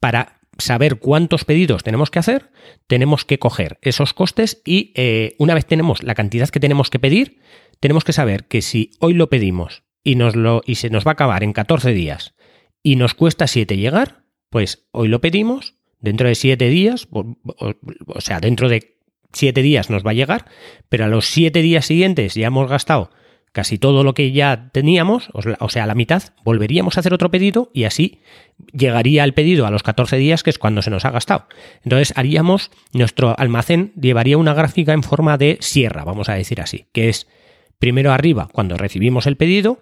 para 0.00 0.37
saber 0.58 0.98
cuántos 0.98 1.44
pedidos 1.44 1.84
tenemos 1.84 2.10
que 2.10 2.18
hacer, 2.18 2.50
tenemos 2.86 3.24
que 3.24 3.38
coger 3.38 3.78
esos 3.82 4.12
costes 4.12 4.60
y 4.64 4.92
eh, 4.96 5.34
una 5.38 5.54
vez 5.54 5.66
tenemos 5.66 6.02
la 6.02 6.14
cantidad 6.14 6.48
que 6.48 6.60
tenemos 6.60 6.90
que 6.90 6.98
pedir, 6.98 7.38
tenemos 7.80 8.04
que 8.04 8.12
saber 8.12 8.46
que 8.46 8.60
si 8.60 8.90
hoy 8.98 9.14
lo 9.14 9.30
pedimos 9.30 9.84
y, 10.02 10.16
nos 10.16 10.34
lo, 10.36 10.62
y 10.66 10.74
se 10.74 10.90
nos 10.90 11.06
va 11.06 11.12
a 11.12 11.12
acabar 11.12 11.44
en 11.44 11.52
14 11.52 11.92
días 11.92 12.34
y 12.82 12.96
nos 12.96 13.14
cuesta 13.14 13.46
7 13.46 13.76
llegar, 13.76 14.24
pues 14.50 14.88
hoy 14.90 15.08
lo 15.08 15.20
pedimos, 15.20 15.76
dentro 16.00 16.28
de 16.28 16.34
7 16.34 16.68
días, 16.68 17.06
o, 17.10 17.36
o 18.06 18.20
sea, 18.20 18.40
dentro 18.40 18.68
de 18.68 18.98
7 19.32 19.62
días 19.62 19.90
nos 19.90 20.04
va 20.04 20.10
a 20.10 20.14
llegar, 20.14 20.46
pero 20.88 21.04
a 21.04 21.08
los 21.08 21.26
7 21.26 21.62
días 21.62 21.86
siguientes 21.86 22.34
ya 22.34 22.48
hemos 22.48 22.68
gastado 22.68 23.10
casi 23.52 23.78
todo 23.78 24.04
lo 24.04 24.14
que 24.14 24.32
ya 24.32 24.70
teníamos, 24.72 25.30
o 25.32 25.68
sea, 25.68 25.86
la 25.86 25.94
mitad, 25.94 26.22
volveríamos 26.44 26.96
a 26.96 27.00
hacer 27.00 27.14
otro 27.14 27.30
pedido 27.30 27.70
y 27.72 27.84
así 27.84 28.20
llegaría 28.72 29.24
el 29.24 29.34
pedido 29.34 29.66
a 29.66 29.70
los 29.70 29.82
14 29.82 30.16
días, 30.16 30.42
que 30.42 30.50
es 30.50 30.58
cuando 30.58 30.82
se 30.82 30.90
nos 30.90 31.04
ha 31.04 31.10
gastado. 31.10 31.46
Entonces 31.84 32.12
haríamos, 32.16 32.70
nuestro 32.92 33.38
almacén 33.38 33.92
llevaría 34.00 34.38
una 34.38 34.54
gráfica 34.54 34.92
en 34.92 35.02
forma 35.02 35.38
de 35.38 35.58
sierra, 35.60 36.04
vamos 36.04 36.28
a 36.28 36.34
decir 36.34 36.60
así, 36.60 36.86
que 36.92 37.08
es 37.08 37.26
primero 37.78 38.12
arriba 38.12 38.48
cuando 38.52 38.76
recibimos 38.76 39.26
el 39.26 39.36
pedido, 39.36 39.78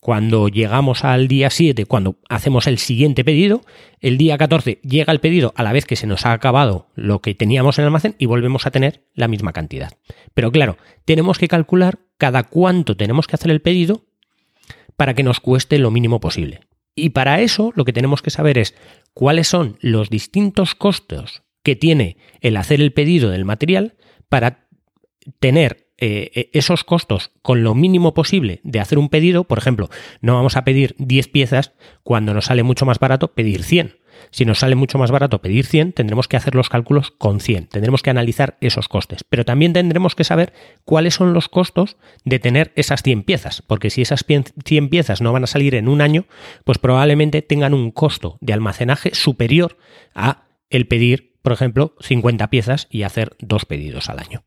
cuando 0.00 0.48
llegamos 0.48 1.04
al 1.04 1.26
día 1.26 1.50
7, 1.50 1.84
cuando 1.86 2.16
hacemos 2.28 2.66
el 2.66 2.78
siguiente 2.78 3.24
pedido, 3.24 3.62
el 4.00 4.16
día 4.16 4.38
14 4.38 4.80
llega 4.82 5.12
el 5.12 5.20
pedido 5.20 5.52
a 5.56 5.62
la 5.62 5.72
vez 5.72 5.86
que 5.86 5.96
se 5.96 6.06
nos 6.06 6.24
ha 6.24 6.32
acabado 6.32 6.88
lo 6.94 7.20
que 7.20 7.34
teníamos 7.34 7.78
en 7.78 7.82
el 7.82 7.86
almacén 7.86 8.14
y 8.18 8.26
volvemos 8.26 8.66
a 8.66 8.70
tener 8.70 9.04
la 9.14 9.28
misma 9.28 9.52
cantidad. 9.52 9.92
Pero 10.34 10.52
claro, 10.52 10.78
tenemos 11.04 11.38
que 11.38 11.48
calcular 11.48 11.98
cada 12.16 12.44
cuánto 12.44 12.96
tenemos 12.96 13.26
que 13.26 13.36
hacer 13.36 13.50
el 13.50 13.60
pedido 13.60 14.04
para 14.96 15.14
que 15.14 15.22
nos 15.22 15.40
cueste 15.40 15.78
lo 15.78 15.90
mínimo 15.90 16.20
posible. 16.20 16.60
Y 16.94 17.10
para 17.10 17.40
eso 17.40 17.72
lo 17.74 17.84
que 17.84 17.92
tenemos 17.92 18.22
que 18.22 18.30
saber 18.30 18.58
es 18.58 18.74
cuáles 19.14 19.48
son 19.48 19.78
los 19.80 20.10
distintos 20.10 20.74
costos 20.74 21.42
que 21.62 21.76
tiene 21.76 22.16
el 22.40 22.56
hacer 22.56 22.80
el 22.80 22.92
pedido 22.92 23.30
del 23.30 23.44
material 23.44 23.96
para 24.28 24.67
tener 25.40 25.88
eh, 26.00 26.30
eh, 26.34 26.50
esos 26.52 26.84
costos 26.84 27.32
con 27.42 27.64
lo 27.64 27.74
mínimo 27.74 28.14
posible 28.14 28.60
de 28.62 28.78
hacer 28.78 28.98
un 28.98 29.08
pedido, 29.08 29.44
por 29.44 29.58
ejemplo, 29.58 29.90
no 30.20 30.34
vamos 30.34 30.56
a 30.56 30.62
pedir 30.62 30.94
10 30.98 31.28
piezas 31.28 31.72
cuando 32.04 32.34
nos 32.34 32.46
sale 32.46 32.62
mucho 32.62 32.86
más 32.86 33.00
barato 33.00 33.32
pedir 33.34 33.64
100. 33.64 33.96
Si 34.30 34.44
nos 34.44 34.60
sale 34.60 34.74
mucho 34.74 34.98
más 34.98 35.10
barato 35.10 35.40
pedir 35.40 35.66
100, 35.66 35.92
tendremos 35.92 36.28
que 36.28 36.36
hacer 36.36 36.54
los 36.54 36.68
cálculos 36.68 37.10
con 37.10 37.40
100. 37.40 37.68
Tendremos 37.68 38.02
que 38.02 38.10
analizar 38.10 38.56
esos 38.60 38.88
costes. 38.88 39.24
Pero 39.24 39.44
también 39.44 39.72
tendremos 39.72 40.14
que 40.14 40.24
saber 40.24 40.52
cuáles 40.84 41.14
son 41.14 41.32
los 41.32 41.48
costos 41.48 41.96
de 42.24 42.38
tener 42.38 42.72
esas 42.76 43.02
100 43.02 43.22
piezas. 43.22 43.62
Porque 43.62 43.90
si 43.90 44.02
esas 44.02 44.24
100 44.26 44.88
piezas 44.88 45.20
no 45.20 45.32
van 45.32 45.44
a 45.44 45.48
salir 45.48 45.74
en 45.74 45.88
un 45.88 46.00
año, 46.00 46.26
pues 46.64 46.78
probablemente 46.78 47.42
tengan 47.42 47.74
un 47.74 47.90
costo 47.90 48.38
de 48.40 48.52
almacenaje 48.52 49.14
superior 49.14 49.78
a 50.14 50.44
el 50.70 50.86
pedir, 50.86 51.38
por 51.42 51.52
ejemplo, 51.52 51.94
50 52.00 52.50
piezas 52.50 52.86
y 52.90 53.02
hacer 53.02 53.36
dos 53.40 53.64
pedidos 53.64 54.08
al 54.08 54.18
año. 54.18 54.44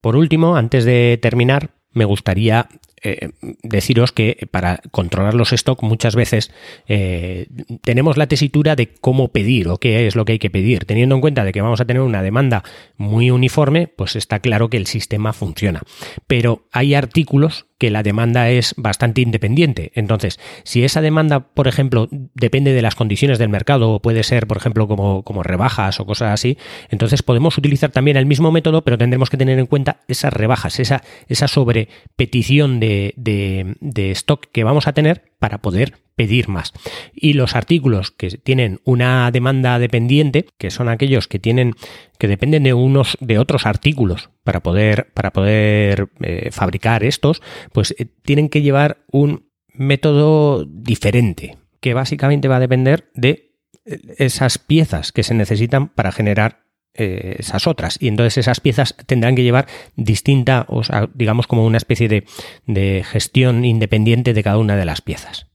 Por 0.00 0.16
último, 0.16 0.56
antes 0.56 0.84
de 0.84 1.18
terminar, 1.20 1.70
me 1.92 2.04
gustaría 2.04 2.68
eh, 3.02 3.30
deciros 3.62 4.10
que 4.10 4.48
para 4.50 4.80
controlar 4.90 5.34
los 5.34 5.52
stock 5.52 5.82
muchas 5.82 6.16
veces 6.16 6.50
eh, 6.88 7.46
tenemos 7.82 8.16
la 8.16 8.26
tesitura 8.26 8.74
de 8.74 8.88
cómo 8.88 9.28
pedir 9.28 9.68
o 9.68 9.78
qué 9.78 10.06
es 10.06 10.16
lo 10.16 10.24
que 10.24 10.32
hay 10.32 10.38
que 10.38 10.50
pedir. 10.50 10.86
Teniendo 10.86 11.14
en 11.14 11.20
cuenta 11.20 11.44
de 11.44 11.52
que 11.52 11.62
vamos 11.62 11.80
a 11.80 11.84
tener 11.84 12.02
una 12.02 12.22
demanda 12.22 12.64
muy 12.96 13.30
uniforme, 13.30 13.86
pues 13.86 14.16
está 14.16 14.40
claro 14.40 14.70
que 14.70 14.76
el 14.76 14.86
sistema 14.86 15.32
funciona. 15.32 15.82
Pero 16.26 16.66
hay 16.72 16.94
artículos 16.94 17.66
que 17.78 17.90
la 17.90 18.02
demanda 18.02 18.48
es 18.48 18.74
bastante 18.76 19.20
independiente. 19.20 19.92
Entonces, 19.94 20.38
si 20.64 20.84
esa 20.84 21.00
demanda, 21.00 21.40
por 21.40 21.68
ejemplo, 21.68 22.08
depende 22.34 22.72
de 22.72 22.82
las 22.82 22.94
condiciones 22.94 23.38
del 23.38 23.48
mercado, 23.48 23.92
o 23.92 24.00
puede 24.00 24.22
ser, 24.22 24.46
por 24.46 24.56
ejemplo, 24.56 24.88
como, 24.88 25.22
como 25.22 25.42
rebajas 25.42 26.00
o 26.00 26.06
cosas 26.06 26.32
así, 26.32 26.56
entonces 26.90 27.22
podemos 27.22 27.58
utilizar 27.58 27.90
también 27.90 28.16
el 28.16 28.26
mismo 28.26 28.50
método, 28.50 28.82
pero 28.82 28.98
tendremos 28.98 29.30
que 29.30 29.36
tener 29.36 29.58
en 29.58 29.66
cuenta 29.66 30.00
esas 30.08 30.32
rebajas, 30.32 30.80
esa, 30.80 31.02
esa 31.28 31.48
sobrepetición 31.48 32.80
de, 32.80 33.14
de 33.16 34.10
stock 34.12 34.46
que 34.52 34.64
vamos 34.64 34.86
a 34.86 34.92
tener 34.92 35.35
para 35.38 35.58
poder 35.58 35.94
pedir 36.14 36.48
más. 36.48 36.72
Y 37.12 37.34
los 37.34 37.54
artículos 37.54 38.10
que 38.10 38.28
tienen 38.30 38.80
una 38.84 39.30
demanda 39.30 39.78
dependiente, 39.78 40.46
que 40.58 40.70
son 40.70 40.88
aquellos 40.88 41.28
que 41.28 41.38
tienen 41.38 41.74
que 42.18 42.28
dependen 42.28 42.62
de 42.62 42.72
unos 42.72 43.18
de 43.20 43.38
otros 43.38 43.66
artículos 43.66 44.30
para 44.42 44.60
poder 44.60 45.12
para 45.12 45.32
poder 45.32 46.08
eh, 46.20 46.50
fabricar 46.50 47.04
estos, 47.04 47.42
pues 47.72 47.94
eh, 47.98 48.06
tienen 48.22 48.48
que 48.48 48.62
llevar 48.62 49.04
un 49.12 49.50
método 49.68 50.64
diferente 50.64 51.58
que 51.80 51.94
básicamente 51.94 52.48
va 52.48 52.56
a 52.56 52.60
depender 52.60 53.10
de 53.14 53.52
eh, 53.84 54.00
esas 54.18 54.58
piezas 54.58 55.12
que 55.12 55.22
se 55.22 55.34
necesitan 55.34 55.88
para 55.88 56.12
generar 56.12 56.65
esas 56.96 57.66
otras. 57.66 57.98
Y 58.00 58.08
entonces 58.08 58.38
esas 58.38 58.60
piezas 58.60 58.94
tendrán 59.06 59.36
que 59.36 59.42
llevar 59.42 59.66
distinta, 59.96 60.66
o 60.68 60.82
sea, 60.82 61.08
digamos 61.14 61.46
como 61.46 61.64
una 61.64 61.78
especie 61.78 62.08
de, 62.08 62.24
de 62.66 63.04
gestión 63.04 63.64
independiente 63.64 64.34
de 64.34 64.42
cada 64.42 64.58
una 64.58 64.76
de 64.76 64.84
las 64.84 65.00
piezas. 65.00 65.46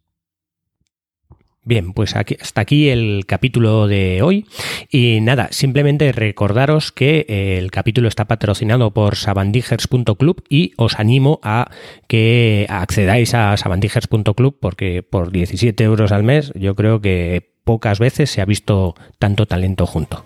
Bien, 1.64 1.94
pues 1.94 2.16
aquí, 2.16 2.38
hasta 2.42 2.62
aquí 2.62 2.90
el 2.90 3.26
capítulo 3.28 3.88
de 3.88 4.24
hoy. 4.24 4.48
Y 4.90 5.20
nada, 5.22 5.50
simplemente 5.52 6.12
recordaros 6.12 6.92
que 6.92 7.26
eh, 7.30 7.60
el 7.60 7.70
capítulo 7.70 8.08
está 8.08 8.26
patrocinado 8.26 8.92
por 8.92 9.16
sabandijers.club 9.16 10.44
y 10.50 10.74
os 10.78 10.98
animo 10.98 11.40
a 11.44 11.70
que 12.08 12.66
accedáis 12.68 13.36
a 13.36 13.56
sabandijers.club 13.58 14.58
porque 14.60 15.04
por 15.04 15.32
17 15.32 15.84
euros 15.84 16.12
al 16.12 16.24
mes 16.24 16.52
yo 16.56 16.76
creo 16.76 17.00
que 17.00 17.52
pocas 17.64 18.00
veces 18.00 18.32
se 18.32 18.42
ha 18.42 18.46
visto 18.46 18.96
tanto 19.20 19.46
talento 19.46 19.86
junto. 19.86 20.26